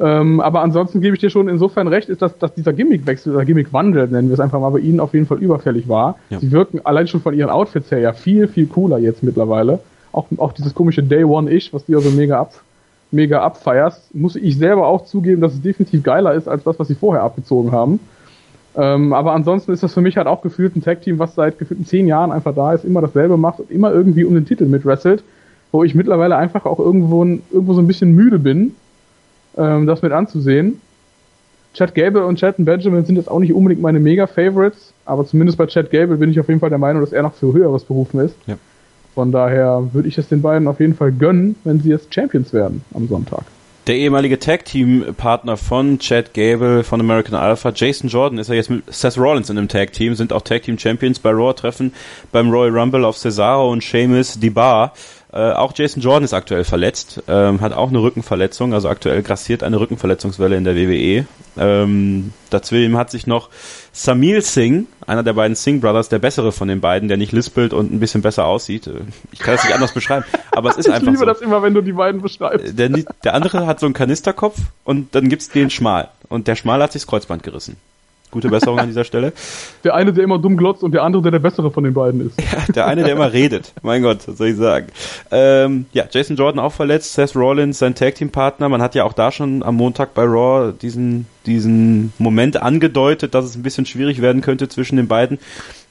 [0.00, 3.44] Ähm, aber ansonsten gebe ich dir schon insofern recht, ist, dass, dass dieser Gimmickwechsel oder
[3.44, 6.18] Gimmickwandel, nennen wir es einfach mal, bei ihnen auf jeden Fall überfällig war.
[6.30, 6.40] Ja.
[6.40, 9.78] Sie wirken allein schon von ihren Outfits her ja viel, viel cooler jetzt mittlerweile.
[10.10, 12.54] Auch, auch dieses komische Day One-Ish, was du ja so mega, ab,
[13.10, 16.88] mega abfeierst, muss ich selber auch zugeben, dass es definitiv geiler ist als das, was
[16.88, 18.00] sie vorher abgezogen haben.
[18.76, 21.86] Ähm, aber ansonsten ist das für mich halt auch gefühlt ein Tag-Team, was seit gefühlten
[21.86, 25.24] zehn Jahren einfach da ist, immer dasselbe macht und immer irgendwie um den Titel mitwrestelt,
[25.72, 28.76] wo ich mittlerweile einfach auch irgendwo, irgendwo so ein bisschen müde bin,
[29.56, 30.80] ähm, das mit anzusehen.
[31.74, 35.66] Chad Gable und Chad Benjamin sind jetzt auch nicht unbedingt meine Mega-Favorites, aber zumindest bei
[35.66, 38.20] Chad Gable bin ich auf jeden Fall der Meinung, dass er noch für Höheres berufen
[38.20, 38.34] ist.
[38.46, 38.56] Ja.
[39.18, 42.52] Von daher würde ich es den beiden auf jeden Fall gönnen, wenn sie jetzt Champions
[42.52, 43.42] werden am Sonntag.
[43.88, 48.84] Der ehemalige Tag-Team-Partner von Chad Gable von American Alpha, Jason Jordan, ist ja jetzt mit
[48.86, 51.92] Seth Rollins in einem Tag-Team, sind auch Tag-Team-Champions bei Raw, treffen
[52.30, 54.92] beim Royal Rumble auf Cesaro und Sheamus Bar.
[55.30, 59.62] Äh, auch Jason Jordan ist aktuell verletzt, ähm, hat auch eine Rückenverletzung, also aktuell grassiert
[59.62, 61.26] eine Rückenverletzungswelle in der WWE.
[61.58, 63.50] Ähm, dazwischen hat sich noch
[63.92, 67.74] Samil Singh, einer der beiden Singh Brothers, der bessere von den beiden, der nicht lispelt
[67.74, 68.86] und ein bisschen besser aussieht.
[68.86, 69.00] Äh,
[69.30, 71.10] ich kann es nicht anders beschreiben, aber es ist einfach so.
[71.12, 71.24] Ich liebe so.
[71.26, 72.78] das immer, wenn du die beiden beschreibst.
[72.78, 76.08] Der, der andere hat so einen Kanisterkopf und dann gibt's den Schmal.
[76.30, 77.76] Und der Schmal hat sich das Kreuzband gerissen.
[78.30, 79.32] Gute Besserung an dieser Stelle.
[79.84, 82.26] Der eine, der immer dumm glotzt und der andere, der der bessere von den beiden
[82.26, 82.40] ist.
[82.40, 83.72] Ja, der eine, der immer redet.
[83.82, 84.88] Mein Gott, was soll ich sagen.
[85.30, 88.68] Ähm, ja, Jason Jordan auch verletzt, Seth Rollins, sein Tag-Team-Partner.
[88.68, 93.44] Man hat ja auch da schon am Montag bei Raw diesen, diesen Moment angedeutet, dass
[93.44, 95.38] es ein bisschen schwierig werden könnte zwischen den beiden.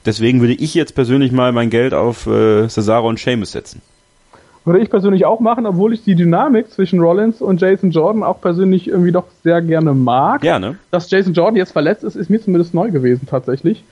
[0.04, 3.82] Deswegen würde ich jetzt persönlich mal mein Geld auf äh, Cesaro und Sheamus setzen.
[4.68, 8.38] Würde ich persönlich auch machen, obwohl ich die Dynamik zwischen Rollins und Jason Jordan auch
[8.42, 10.42] persönlich irgendwie doch sehr gerne mag.
[10.42, 10.76] Gerne.
[10.90, 13.82] Dass Jason Jordan jetzt verletzt ist, ist mir zumindest neu gewesen tatsächlich.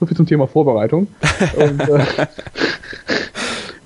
[0.00, 1.08] So viel zum Thema Vorbereitung.
[1.56, 2.26] und, äh,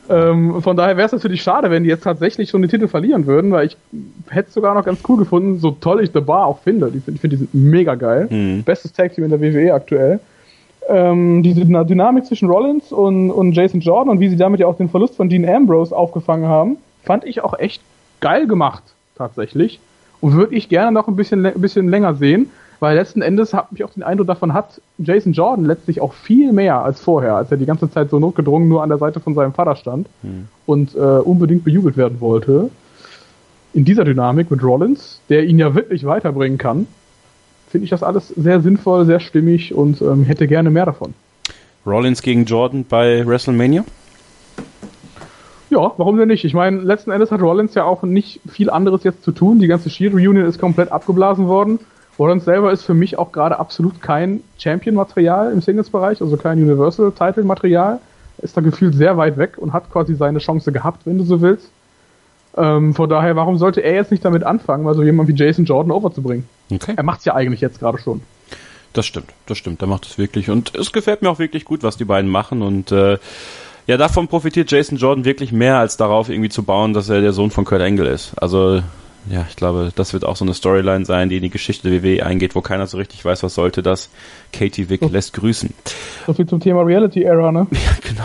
[0.08, 3.26] ähm, von daher wäre es natürlich schade, wenn die jetzt tatsächlich schon den Titel verlieren
[3.26, 3.76] würden, weil ich
[4.28, 6.92] hätte es sogar noch ganz cool gefunden, so toll ich The Bar auch finde.
[6.94, 8.28] Ich finde, find, die sind mega geil.
[8.30, 8.62] Mhm.
[8.62, 10.20] Bestes Tag Team in der WWE aktuell
[10.88, 14.76] ähm, diese Dynamik zwischen Rollins und, und Jason Jordan und wie sie damit ja auch
[14.76, 17.82] den Verlust von Dean Ambrose aufgefangen haben, fand ich auch echt
[18.20, 18.82] geil gemacht,
[19.16, 19.80] tatsächlich.
[20.20, 23.68] Und würde ich gerne noch ein bisschen, ein bisschen länger sehen, weil letzten Endes habe
[23.74, 27.50] ich auch den Eindruck davon hat Jason Jordan letztlich auch viel mehr als vorher, als
[27.50, 30.48] er die ganze Zeit so notgedrungen nur an der Seite von seinem Vater stand hm.
[30.66, 32.70] und äh, unbedingt bejubelt werden wollte.
[33.74, 36.86] In dieser Dynamik mit Rollins, der ihn ja wirklich weiterbringen kann,
[37.68, 41.14] finde ich das alles sehr sinnvoll, sehr stimmig und ähm, hätte gerne mehr davon.
[41.86, 43.84] Rollins gegen Jordan bei WrestleMania?
[45.70, 46.44] Ja, warum denn nicht?
[46.44, 49.58] Ich meine, letzten Endes hat Rollins ja auch nicht viel anderes jetzt zu tun.
[49.58, 51.78] Die ganze Shield Reunion ist komplett abgeblasen worden.
[52.18, 58.00] Rollins selber ist für mich auch gerade absolut kein Champion-Material im Singles-Bereich, also kein Universal-Title-Material.
[58.38, 61.40] Ist da gefühlt sehr weit weg und hat quasi seine Chance gehabt, wenn du so
[61.40, 61.70] willst.
[62.58, 65.64] Ähm, von daher, warum sollte er jetzt nicht damit anfangen, mal so jemand wie Jason
[65.64, 66.46] Jordan overzubringen?
[66.70, 66.94] Okay.
[66.96, 68.20] Er macht es ja eigentlich jetzt gerade schon.
[68.92, 69.80] Das stimmt, das stimmt.
[69.82, 70.50] Er macht es wirklich.
[70.50, 72.62] Und es gefällt mir auch wirklich gut, was die beiden machen.
[72.62, 73.18] Und äh,
[73.86, 77.32] ja, davon profitiert Jason Jordan wirklich mehr, als darauf irgendwie zu bauen, dass er der
[77.32, 78.32] Sohn von Kurt Angle ist.
[78.40, 78.82] Also
[79.30, 82.02] ja, ich glaube, das wird auch so eine Storyline sein, die in die Geschichte der
[82.02, 84.08] WWE eingeht, wo keiner so richtig weiß, was sollte das.
[84.52, 85.74] Katie Wick lässt grüßen.
[86.26, 87.66] So viel zum Thema Reality Era, ne?
[87.72, 88.24] Ja, genau.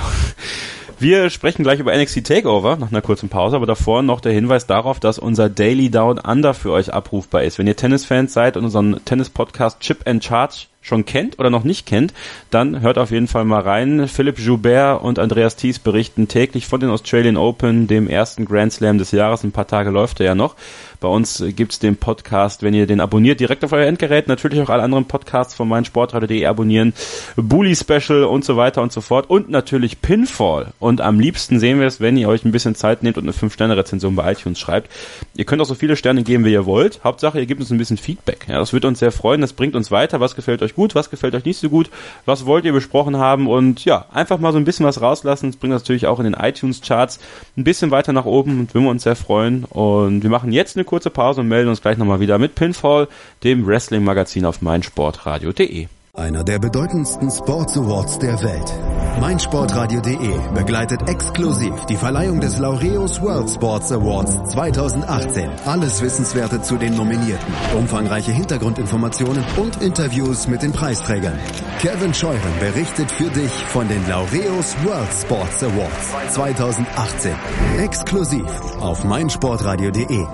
[0.99, 4.67] Wir sprechen gleich über NXT Takeover nach einer kurzen Pause, aber davor noch der Hinweis
[4.67, 7.59] darauf, dass unser Daily Down Under für euch abrufbar ist.
[7.59, 11.87] Wenn ihr Tennisfans seid und unseren Tennis-Podcast Chip and Charge schon kennt oder noch nicht
[11.87, 12.13] kennt,
[12.51, 14.07] dann hört auf jeden Fall mal rein.
[14.07, 18.99] Philipp Joubert und Andreas Thies berichten täglich von den Australian Open, dem ersten Grand Slam
[18.99, 19.43] des Jahres.
[19.43, 20.55] Ein paar Tage läuft er ja noch.
[21.03, 24.29] Bei uns gibt's den Podcast, wenn ihr den abonniert, direkt auf euer Endgerät.
[24.29, 26.93] Natürlich auch alle anderen Podcasts von meinsportradio.de abonnieren.
[27.35, 29.29] Bully Special und so weiter und so fort.
[29.29, 30.67] Und natürlich Pinfall.
[30.79, 33.33] Und am liebsten sehen wir es, wenn ihr euch ein bisschen Zeit nehmt und eine
[33.33, 34.89] 5-Sterne-Rezension bei iTunes schreibt.
[35.35, 37.01] Ihr könnt auch so viele Sterne geben, wie ihr wollt.
[37.03, 38.45] Hauptsache, ihr gebt uns ein bisschen Feedback.
[38.47, 39.41] Ja, das wird uns sehr freuen.
[39.41, 40.21] Das bringt uns weiter.
[40.21, 40.95] Was gefällt euch gut?
[40.95, 41.89] Was gefällt euch nicht so gut?
[42.25, 43.47] Was wollt ihr besprochen haben?
[43.47, 45.51] Und ja, einfach mal so ein bisschen was rauslassen.
[45.51, 47.19] Das bringt natürlich auch in den iTunes-Charts
[47.57, 49.65] ein bisschen weiter nach oben und würden wir uns sehr freuen.
[49.65, 53.07] Und wir machen jetzt eine kurze Pause und melden uns gleich nochmal wieder mit Pinfall,
[53.43, 55.87] dem Wrestling-Magazin auf meinsportradio.de.
[56.15, 59.19] Einer der bedeutendsten Sports Awards der Welt.
[59.19, 65.49] meinsportradio.de begleitet exklusiv die Verleihung des Laureus World Sports Awards 2018.
[65.65, 71.39] Alles Wissenswerte zu den Nominierten, umfangreiche Hintergrundinformationen und Interviews mit den Preisträgern.
[71.79, 77.33] Kevin Scheuren berichtet für dich von den Laureus World Sports Awards 2018.
[77.79, 78.45] Exklusiv
[78.79, 80.27] auf meinsportradio.de.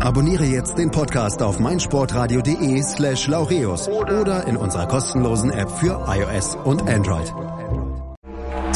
[0.00, 6.56] Abonniere jetzt den Podcast auf meinsportradio.de slash laureus oder in unserer kostenlosen App für iOS
[6.64, 7.32] und Android.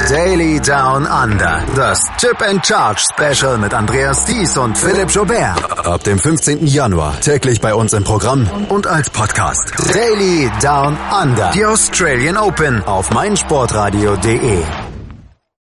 [0.09, 1.63] Daily Down Under.
[1.75, 5.87] Das Chip and Charge Special mit Andreas Thies und Philipp Jobert.
[5.87, 6.67] Ab dem 15.
[6.67, 9.73] Januar täglich bei uns im Programm und als Podcast.
[9.93, 11.51] Daily Down Under.
[11.51, 14.88] Die Australian Open auf meinsportradio.de.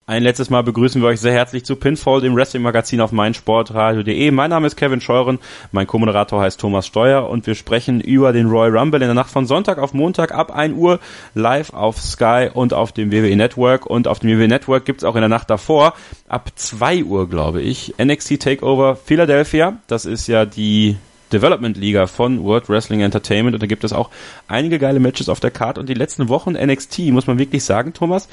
[0.06, 4.30] Ein letztes Mal begrüßen wir euch sehr herzlich zu Pinfall, dem Wrestling-Magazin auf meinsportradio.de.
[4.32, 5.38] Mein Name ist Kevin Scheuren,
[5.72, 9.30] mein Co-Moderator heißt Thomas Steuer und wir sprechen über den Royal Rumble in der Nacht
[9.30, 11.00] von Sonntag auf Montag ab 1 Uhr
[11.34, 13.86] live auf Sky und auf dem WWE Network.
[13.86, 15.94] Und auf dem WWE Network gibt's auch in der Nacht davor,
[16.28, 19.78] ab 2 Uhr glaube ich, NXT Takeover Philadelphia.
[19.86, 20.96] Das ist ja die
[21.32, 24.10] Development Liga von World Wrestling Entertainment und da gibt es auch
[24.48, 27.94] einige geile Matches auf der Karte und die letzten Wochen NXT, muss man wirklich sagen,
[27.94, 28.28] Thomas,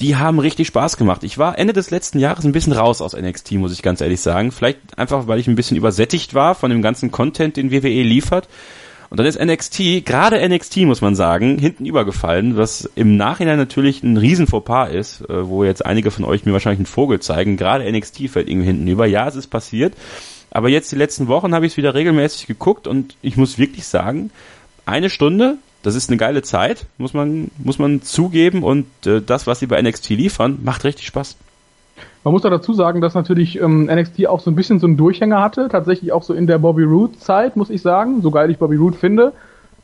[0.00, 1.24] die haben richtig Spaß gemacht.
[1.24, 4.20] Ich war Ende des letzten Jahres ein bisschen raus aus NXT, muss ich ganz ehrlich
[4.20, 4.52] sagen.
[4.52, 8.48] Vielleicht einfach, weil ich ein bisschen übersättigt war von dem ganzen Content, den WWE liefert.
[9.10, 14.02] Und dann ist NXT, gerade NXT muss man sagen, hinten übergefallen, was im Nachhinein natürlich
[14.02, 17.56] ein riesen Fauxpas ist, äh, wo jetzt einige von euch mir wahrscheinlich einen Vogel zeigen.
[17.56, 19.06] Gerade NXT fällt irgendwie hinten über.
[19.06, 19.94] Ja, es ist passiert.
[20.50, 23.86] Aber jetzt die letzten Wochen habe ich es wieder regelmäßig geguckt und ich muss wirklich
[23.86, 24.30] sagen,
[24.86, 28.62] eine Stunde das ist eine geile Zeit, muss man, muss man zugeben.
[28.62, 31.36] Und äh, das, was sie bei NXT liefern, macht richtig Spaß.
[32.24, 34.96] Man muss da dazu sagen, dass natürlich ähm, NXT auch so ein bisschen so einen
[34.96, 35.68] Durchhänger hatte.
[35.70, 38.22] Tatsächlich auch so in der Bobby Roode-Zeit, muss ich sagen.
[38.22, 39.32] So geil ich Bobby Roode finde.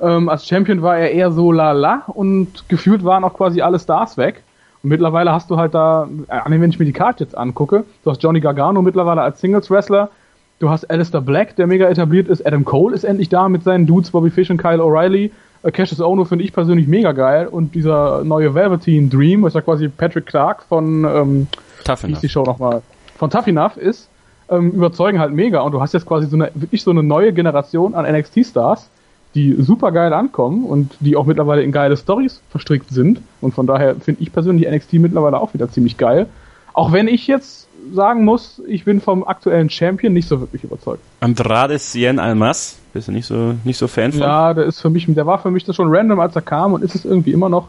[0.01, 4.17] Ähm, als Champion war er eher so lala und gefühlt waren auch quasi alle Stars
[4.17, 4.43] weg.
[4.83, 8.11] Und mittlerweile hast du halt da, äh, wenn ich mir die Karte jetzt angucke, du
[8.11, 10.11] hast Johnny Gargano mittlerweile als Singles-Wrestler,
[10.59, 13.87] du hast Alistair Black, der mega etabliert ist, Adam Cole ist endlich da mit seinen
[13.87, 15.31] Dudes, Bobby Fish und Kyle O'Reilly.
[15.65, 19.61] Äh, Cassius Ono finde ich persönlich mega geil und dieser neue Velveteen Dream, was ja
[19.61, 21.47] quasi Patrick Clark von ähm,
[21.85, 22.21] Tough Enough.
[22.21, 22.83] die Show nochmal
[23.17, 24.09] von Tough Enough ist,
[24.51, 27.33] ähm, überzeugen halt mega und du hast jetzt quasi so eine wirklich so eine neue
[27.33, 28.89] Generation an NXT Stars,
[29.35, 33.67] die super geil ankommen und die auch mittlerweile in geile Stories verstrickt sind und von
[33.67, 36.27] daher finde ich persönlich NXT mittlerweile auch wieder ziemlich geil.
[36.73, 41.03] Auch wenn ich jetzt sagen muss, ich bin vom aktuellen Champion nicht so wirklich überzeugt.
[41.21, 44.21] Andrade Cien Almas, bist du nicht so, nicht so Fan von?
[44.21, 46.73] Ja, der ist für mich, der war für mich das schon random, als er kam
[46.73, 47.69] und ist es irgendwie immer noch.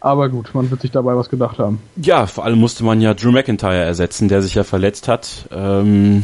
[0.00, 1.80] Aber gut, man wird sich dabei was gedacht haben.
[1.96, 5.48] Ja, vor allem musste man ja Drew McIntyre ersetzen, der sich ja verletzt hat.
[5.50, 6.22] Ähm,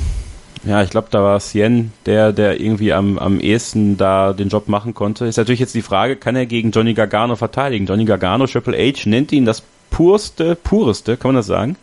[0.64, 4.68] ja, ich glaube, da war Cien der, der irgendwie am, am ehesten da den Job
[4.68, 5.26] machen konnte.
[5.26, 7.86] Ist natürlich jetzt die Frage, kann er gegen Johnny Gargano verteidigen?
[7.86, 11.76] Johnny Gargano, Triple H nennt ihn das purste, pureste, kann man das sagen?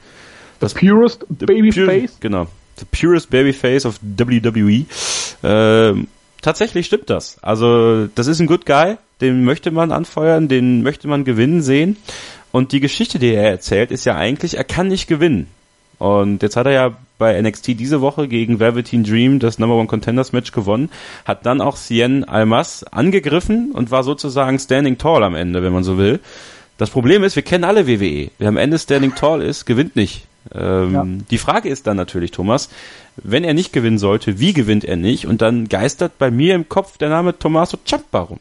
[0.61, 2.17] Das purest Babyface?
[2.19, 2.47] Genau.
[2.77, 4.85] The purest Babyface of WWE.
[5.43, 6.07] Ähm,
[6.41, 7.37] tatsächlich stimmt das.
[7.41, 11.97] Also, das ist ein Good Guy, den möchte man anfeuern, den möchte man gewinnen sehen.
[12.51, 15.47] Und die Geschichte, die er erzählt, ist ja eigentlich, er kann nicht gewinnen.
[15.97, 19.87] Und jetzt hat er ja bei NXT diese Woche gegen Velveteen Dream das Number One
[19.87, 20.89] Contenders Match gewonnen,
[21.25, 25.83] hat dann auch Cien Almas angegriffen und war sozusagen standing tall am Ende, wenn man
[25.83, 26.19] so will.
[26.77, 28.31] Das Problem ist, wir kennen alle WWE.
[28.39, 30.25] Wer am Ende standing tall ist, gewinnt nicht.
[30.53, 31.05] Ähm, ja.
[31.29, 32.69] Die Frage ist dann natürlich, Thomas,
[33.17, 35.27] wenn er nicht gewinnen sollte, wie gewinnt er nicht?
[35.27, 38.39] Und dann geistert bei mir im Kopf der Name Tommaso Ciampa rum.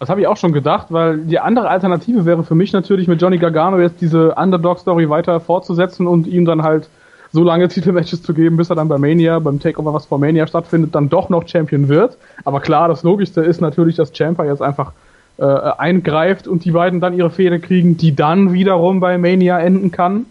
[0.00, 3.22] Das habe ich auch schon gedacht, weil die andere Alternative wäre für mich natürlich mit
[3.22, 6.88] Johnny Gargano jetzt diese Underdog-Story weiter fortzusetzen und ihm dann halt
[7.32, 10.46] so lange Titelmatches zu geben, bis er dann bei Mania, beim Takeover, was vor Mania
[10.46, 12.18] stattfindet, dann doch noch Champion wird.
[12.44, 14.92] Aber klar, das Logischste ist natürlich, dass Champa jetzt einfach
[15.38, 19.90] äh, eingreift und die beiden dann ihre Fehde kriegen, die dann wiederum bei Mania enden
[19.90, 20.26] kann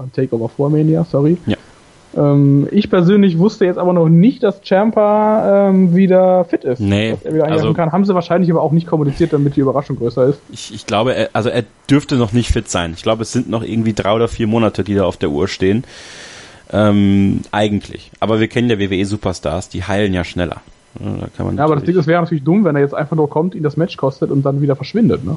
[0.00, 1.36] beim Takeover vor Mania, sorry.
[1.46, 1.56] Ja.
[2.16, 6.80] Ähm, ich persönlich wusste jetzt aber noch nicht, dass Champa ähm, wieder fit ist.
[6.80, 7.12] Nee.
[7.12, 7.92] Dass er wieder also, kann.
[7.92, 10.40] Haben sie wahrscheinlich aber auch nicht kommuniziert, damit die Überraschung größer ist.
[10.50, 12.94] Ich, ich glaube, er, also er dürfte noch nicht fit sein.
[12.96, 15.46] Ich glaube, es sind noch irgendwie drei oder vier Monate, die da auf der Uhr
[15.46, 15.84] stehen.
[16.72, 18.10] Ähm, eigentlich.
[18.20, 20.62] Aber wir kennen ja WWE Superstars, die heilen ja schneller.
[20.98, 23.54] Ja, ja aber das Ding ist, wäre natürlich dumm, wenn er jetzt einfach nur kommt,
[23.54, 25.36] ihn das Match kostet und dann wieder verschwindet, ne?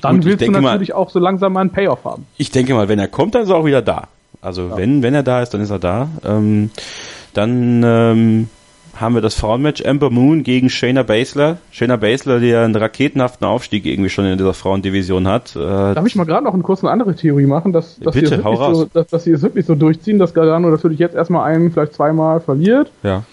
[0.00, 2.26] Dann Gut, willst du natürlich mal, auch so langsam mal einen Payoff haben.
[2.36, 4.08] Ich denke mal, wenn er kommt, dann ist er auch wieder da.
[4.40, 4.76] Also ja.
[4.76, 6.08] wenn, wenn er da ist, dann ist er da.
[6.24, 6.70] Ähm,
[7.34, 8.48] dann ähm,
[9.00, 11.58] haben wir das Frauenmatch Amber Moon gegen Shayna Baszler.
[11.70, 15.54] Shayna Baszler, die ja einen raketenhaften Aufstieg irgendwie schon in dieser Frauendivision hat.
[15.56, 18.34] Äh, Darf ich mal gerade noch eine kurze andere Theorie machen, dass, dass, Bitte, sie
[18.34, 21.50] es wirklich so, dass, dass sie es wirklich so durchziehen, dass Gargano natürlich jetzt erstmal
[21.50, 22.90] einen, vielleicht zweimal verliert.
[23.02, 23.24] Ja.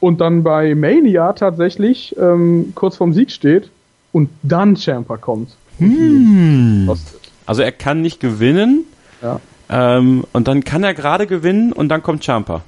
[0.00, 3.70] Und dann bei Mania tatsächlich ähm, kurz vorm Sieg steht
[4.12, 5.50] und dann Champa kommt.
[5.80, 6.90] Hm.
[7.46, 8.84] Also er kann nicht gewinnen.
[9.22, 9.40] Ja.
[9.68, 12.62] Ähm, und dann kann er gerade gewinnen und dann kommt Champa.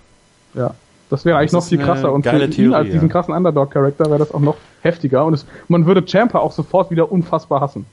[0.55, 0.75] Ja.
[1.13, 2.11] Das wäre eigentlich das noch viel krasser.
[2.11, 5.27] Und für Theorie, ihn als diesen krassen Underdog-Charakter wäre das auch noch heftiger.
[5.27, 7.85] Und es, man würde Champa auch sofort wieder unfassbar hassen.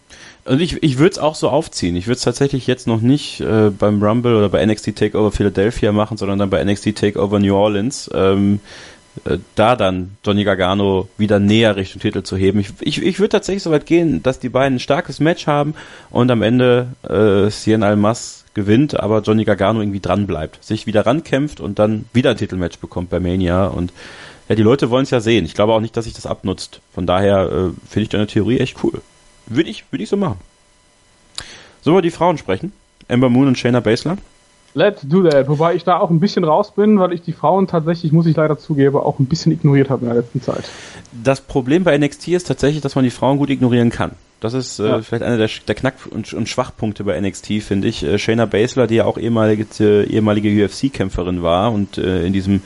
[0.45, 1.97] Und ich, ich würde es auch so aufziehen.
[1.97, 5.91] Ich würde es tatsächlich jetzt noch nicht äh, beim Rumble oder bei NXT Takeover Philadelphia
[5.91, 8.09] machen, sondern dann bei NXT Takeover New Orleans.
[8.13, 8.98] Ähm, äh,
[9.55, 12.59] da dann Johnny Gargano wieder näher Richtung Titel zu heben.
[12.59, 15.73] Ich, ich, ich würde tatsächlich so weit gehen, dass die beiden ein starkes Match haben
[16.09, 21.05] und am Ende äh, Cien Almas gewinnt, aber Johnny Gargano irgendwie dran bleibt, sich wieder
[21.05, 23.93] rankämpft und dann wieder ein Titelmatch bekommt bei Mania und
[24.49, 25.45] ja, die Leute wollen es ja sehen.
[25.45, 26.81] Ich glaube auch nicht, dass sich das abnutzt.
[26.93, 29.01] Von daher äh, finde ich deine Theorie echt cool.
[29.45, 30.39] Würde ich, würde ich so machen.
[31.81, 32.73] Sollen wir die Frauen sprechen?
[33.07, 34.17] Ember Moon und Shayna Baszler?
[34.73, 35.47] Let's do that.
[35.47, 38.35] Wobei ich da auch ein bisschen raus bin, weil ich die Frauen tatsächlich, muss ich
[38.35, 40.69] leider zugeben, auch ein bisschen ignoriert habe in der letzten Zeit.
[41.11, 44.11] Das Problem bei NXT ist tatsächlich, dass man die Frauen gut ignorieren kann.
[44.39, 45.01] Das ist äh, ja.
[45.01, 48.03] vielleicht einer der, der Knack- und, und, Schwachpunkte bei NXT, finde ich.
[48.03, 52.61] Äh, Shayna Baszler, die ja auch ehemalige, äh, ehemalige UFC-Kämpferin war und äh, in diesem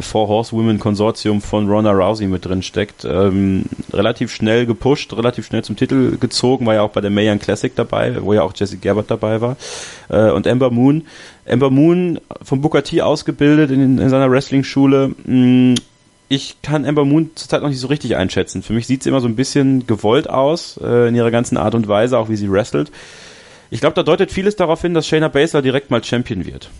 [0.00, 5.74] Four Horsewomen-Konsortium von Ronda Rousey mit drin steckt, ähm, relativ schnell gepusht, relativ schnell zum
[5.74, 9.10] Titel gezogen, war ja auch bei der Mayan Classic dabei, wo ja auch Jesse Gabbard
[9.10, 9.56] dabei war.
[10.08, 11.06] Äh, und Ember Moon,
[11.44, 15.74] Ember Moon vom Booker T ausgebildet in, in seiner Wrestling-Schule, mm,
[16.28, 18.62] ich kann Ember Moon zurzeit noch nicht so richtig einschätzen.
[18.62, 21.74] Für mich sieht sie immer so ein bisschen gewollt aus, äh, in ihrer ganzen Art
[21.74, 22.90] und Weise, auch wie sie wrestelt.
[23.70, 26.70] Ich glaube, da deutet vieles darauf hin, dass Shayna Baszler direkt mal Champion wird.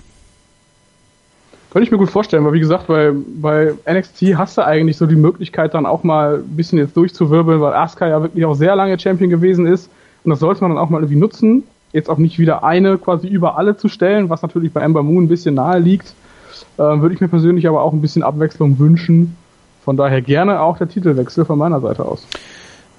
[1.70, 5.06] Könnte ich mir gut vorstellen, weil wie gesagt, bei, bei NXT hast du eigentlich so
[5.06, 8.74] die Möglichkeit, dann auch mal ein bisschen jetzt durchzuwirbeln, weil Asuka ja wirklich auch sehr
[8.76, 9.90] lange Champion gewesen ist.
[10.24, 11.64] Und das sollte man dann auch mal irgendwie nutzen.
[11.92, 15.24] Jetzt auch nicht wieder eine quasi über alle zu stellen, was natürlich bei Ember Moon
[15.24, 16.14] ein bisschen nahe liegt.
[16.78, 19.36] Ähm, Würde ich mir persönlich aber auch ein bisschen Abwechslung wünschen.
[19.84, 22.26] Von daher gerne auch der Titelwechsel von meiner Seite aus.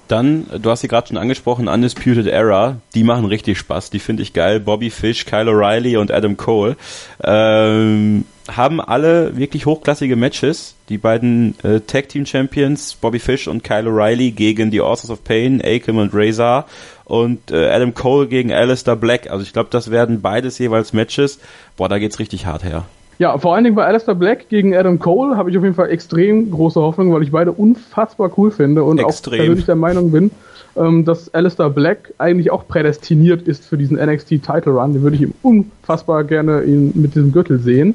[0.08, 4.22] Dann, du hast sie gerade schon angesprochen, Undisputed Era, die machen richtig Spaß, die finde
[4.22, 4.58] ich geil.
[4.58, 6.76] Bobby Fish, Kyle O'Reilly und Adam Cole
[7.22, 10.76] ähm, haben alle wirklich hochklassige Matches.
[10.88, 15.24] Die beiden äh, Tag Team Champions, Bobby Fish und Kyle O'Reilly gegen die Authors of
[15.24, 16.64] Pain, Akam und Razor
[17.04, 19.30] und äh, Adam Cole gegen Alistair Black.
[19.30, 21.38] Also ich glaube, das werden beides jeweils Matches.
[21.76, 22.86] Boah, da geht's richtig hart her.
[23.18, 25.90] Ja, vor allen Dingen bei Alistair Black gegen Adam Cole habe ich auf jeden Fall
[25.90, 29.32] extrem große Hoffnung, weil ich beide unfassbar cool finde und extrem.
[29.32, 30.30] auch persönlich der Meinung bin,
[30.76, 34.92] ähm, dass Alistair Black eigentlich auch prädestiniert ist für diesen NXT Title Run.
[34.92, 37.94] Den würde ich ihm unfassbar gerne ihn mit diesem Gürtel sehen.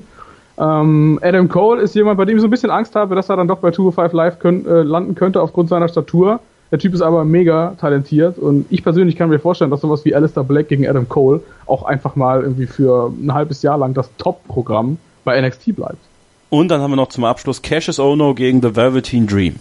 [0.57, 3.38] Ähm, Adam Cole ist jemand, bei dem ich so ein bisschen Angst habe, dass er
[3.38, 6.41] dann doch bei 205 Live können, äh, landen könnte aufgrund seiner Statur.
[6.71, 10.15] Der Typ ist aber mega talentiert und ich persönlich kann mir vorstellen, dass sowas wie
[10.15, 14.09] Alistair Black gegen Adam Cole auch einfach mal irgendwie für ein halbes Jahr lang das
[14.17, 15.97] Top-Programm bei NXT bleibt.
[16.49, 19.55] Und dann haben wir noch zum Abschluss Cassius Ono gegen The Velveteen Dream.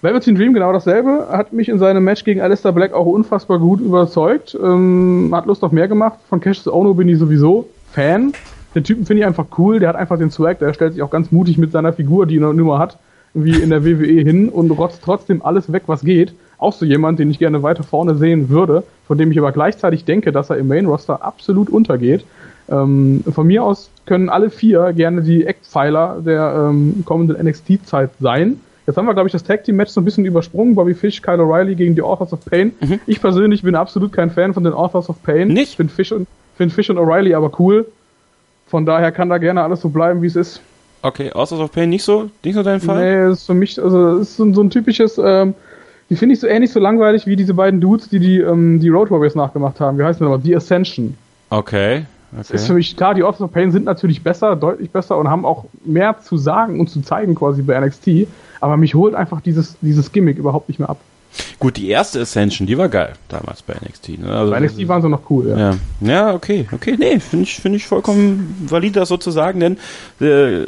[0.00, 3.80] Velveteen Dream genau dasselbe, hat mich in seinem Match gegen Alistair Black auch unfassbar gut
[3.80, 6.18] überzeugt, ähm, hat Lust auf mehr gemacht.
[6.28, 8.32] Von Cassius Ono bin ich sowieso Fan.
[8.76, 11.10] Den Typen finde ich einfach cool, der hat einfach den Swag, der stellt sich auch
[11.10, 12.98] ganz mutig mit seiner Figur, die er nur hat,
[13.34, 16.32] wie in der WWE hin und rotzt trotzdem alles weg, was geht.
[16.58, 20.04] Auch so jemand, den ich gerne weiter vorne sehen würde, von dem ich aber gleichzeitig
[20.04, 22.24] denke, dass er im Main Roster absolut untergeht.
[22.70, 28.60] Ähm, von mir aus können alle vier gerne die Eckpfeiler der ähm, kommenden NXT-Zeit sein.
[28.86, 30.74] Jetzt haben wir, glaube ich, das Tag Team Match so ein bisschen übersprungen.
[30.74, 32.72] Bobby Fish, Kyle O'Reilly gegen die Authors of Pain.
[32.80, 33.00] Mhm.
[33.06, 35.48] Ich persönlich bin absolut kein Fan von den Authors of Pain.
[35.48, 35.76] Nicht?
[35.76, 37.86] Finde Fish und, find Fish und O'Reilly aber cool.
[38.66, 40.62] Von daher kann da gerne alles so bleiben, wie es ist.
[41.02, 43.26] Okay, Authors of Pain nicht so, nicht so dein Fall?
[43.26, 45.54] Nee, ist für mich, also ist so, so ein typisches, ähm,
[46.10, 48.88] die finde ich so ähnlich so langweilig wie diese beiden Dudes, die die, ähm, die
[48.88, 49.98] Road Warriors nachgemacht haben.
[49.98, 50.40] Wie heißen die nochmal?
[50.42, 51.16] The Ascension.
[51.50, 52.06] Okay.
[52.32, 52.54] Okay.
[52.54, 55.44] ist für mich klar, die Authors of Pain sind natürlich besser, deutlich besser und haben
[55.44, 58.28] auch mehr zu sagen und zu zeigen quasi bei NXT,
[58.60, 60.98] aber mich holt einfach dieses, dieses Gimmick überhaupt nicht mehr ab.
[61.58, 64.20] Gut, die erste Ascension, die war geil damals bei NXT.
[64.20, 64.32] Ne?
[64.32, 65.58] Also bei NXT waren sie noch cool, ja.
[65.58, 69.78] Ja, ja okay, okay, nee, finde ich, finde ich vollkommen valid, das sozusagen, denn
[70.20, 70.66] äh,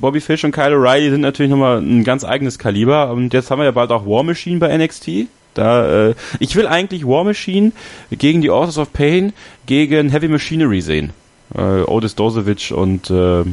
[0.00, 3.58] Bobby Fish und Kyle O'Reilly sind natürlich nochmal ein ganz eigenes Kaliber und jetzt haben
[3.58, 5.28] wir ja bald auch War Machine bei NXT.
[5.54, 7.72] Da, äh, ich will eigentlich War Machine
[8.10, 9.32] gegen die Authors of Pain
[9.70, 11.12] gegen Heavy Machinery sehen.
[11.54, 13.44] Äh, Otis Dosevich und äh,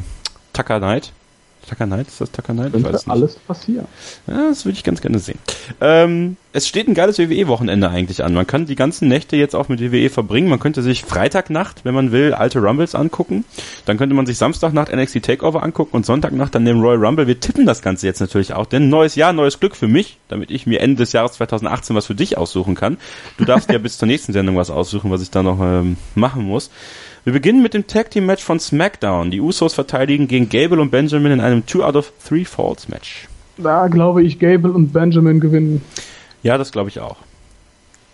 [0.51, 1.13] Tucker Knight.
[1.67, 2.71] Tucker Knight, ist das Tucker Knight?
[2.71, 3.85] Könnte ich alles passieren.
[4.25, 5.37] Ja, das würde ich ganz gerne sehen.
[5.81, 8.33] Ähm, es steht ein geiles WWE-Wochenende eigentlich an.
[8.33, 10.49] Man kann die ganzen Nächte jetzt auch mit WWE verbringen.
[10.49, 13.45] Man könnte sich Freitagnacht, wenn man will, alte Rumbles angucken.
[13.85, 17.27] Dann könnte man sich Samstagnacht NXT Takeover angucken und Sonntagnacht dann den Royal Rumble.
[17.27, 20.49] Wir tippen das Ganze jetzt natürlich auch, denn neues Jahr, neues Glück für mich, damit
[20.49, 22.97] ich mir Ende des Jahres 2018 was für dich aussuchen kann.
[23.37, 26.43] Du darfst ja bis zur nächsten Sendung was aussuchen, was ich da noch ähm, machen
[26.43, 26.71] muss.
[27.27, 29.31] Wir beginnen mit dem Tag Team Match von SmackDown.
[29.31, 33.27] Die Usos verteidigen gegen Gable und Benjamin in einem 2 out of 3 Falls Match.
[33.57, 35.81] Da glaube ich, Gable und Benjamin gewinnen.
[36.41, 37.17] Ja, das glaube ich auch.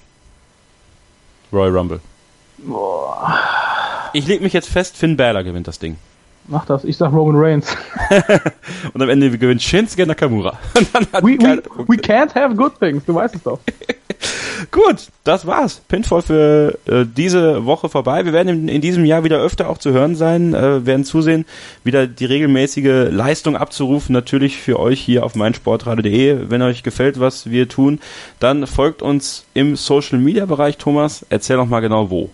[1.53, 2.01] Royal Rumble.
[4.15, 5.97] Ich leg mich jetzt fest, Finn Balor gewinnt das Ding.
[6.49, 6.85] Mach das.
[6.85, 7.77] Ich sag Roman Reigns.
[8.93, 10.59] Und am Ende gewinnt Shinsuke Nakamura.
[11.23, 13.05] We, we, we can't have good things.
[13.05, 13.61] Du weißt es doch.
[14.71, 15.81] Gut, das war's.
[15.89, 18.25] Pinfall für äh, diese Woche vorbei.
[18.25, 21.45] Wir werden in, in diesem Jahr wieder öfter auch zu hören sein, äh, werden zusehen,
[21.85, 26.51] wieder die regelmäßige Leistung abzurufen, natürlich für euch hier auf meinsportradio.de.
[26.51, 28.01] Wenn euch gefällt, was wir tun,
[28.41, 30.77] dann folgt uns im Social Media Bereich.
[30.77, 32.31] Thomas, erzähl noch mal genau wo.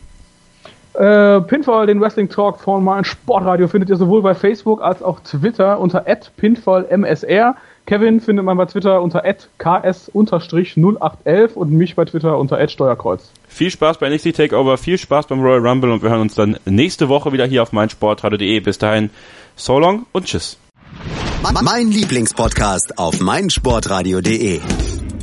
[0.94, 5.20] Äh, Pinfall, den Wrestling Talk von mein Sportradio, findet ihr sowohl bei Facebook als auch
[5.20, 6.04] Twitter unter
[6.36, 7.54] @pinfallmsr.
[7.86, 13.30] Kevin findet man bei Twitter unter @ks_0811 und mich bei Twitter unter @steuerkreuz.
[13.48, 16.58] Viel Spaß bei NXT Takeover, viel Spaß beim Royal Rumble und wir hören uns dann
[16.66, 18.60] nächste Woche wieder hier auf meinsportradio.de.
[18.60, 19.08] Bis dahin,
[19.56, 20.58] so long und tschüss.
[21.62, 24.60] Mein Lieblingspodcast auf meinsportradio.de.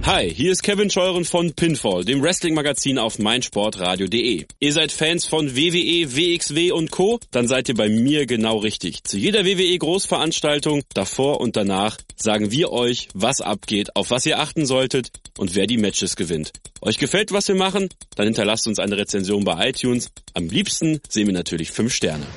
[0.06, 4.46] Hi, hier ist Kevin Scheuren von Pinfall, dem Wrestling-Magazin auf meinsportradio.de.
[4.60, 7.20] Ihr seid Fans von WWE, WXW und Co?
[7.32, 9.04] Dann seid ihr bei mir genau richtig.
[9.04, 14.68] Zu jeder WWE-Großveranstaltung, davor und danach, sagen wir euch, was abgeht, auf was ihr achten
[14.68, 16.52] solltet und wer die Matches gewinnt.
[16.82, 17.90] Euch gefällt, was wir machen?
[18.16, 20.12] Dann hinterlasst uns eine Rezension bei iTunes.
[20.36, 22.28] Am liebsten sehen wir natürlich 5 Sterne.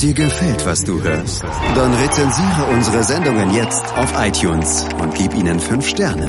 [0.00, 1.42] Dir gefällt, was du hörst?
[1.42, 6.26] Dann rezensiere unsere Sendungen jetzt auf iTunes und gib ihnen fünf Sterne.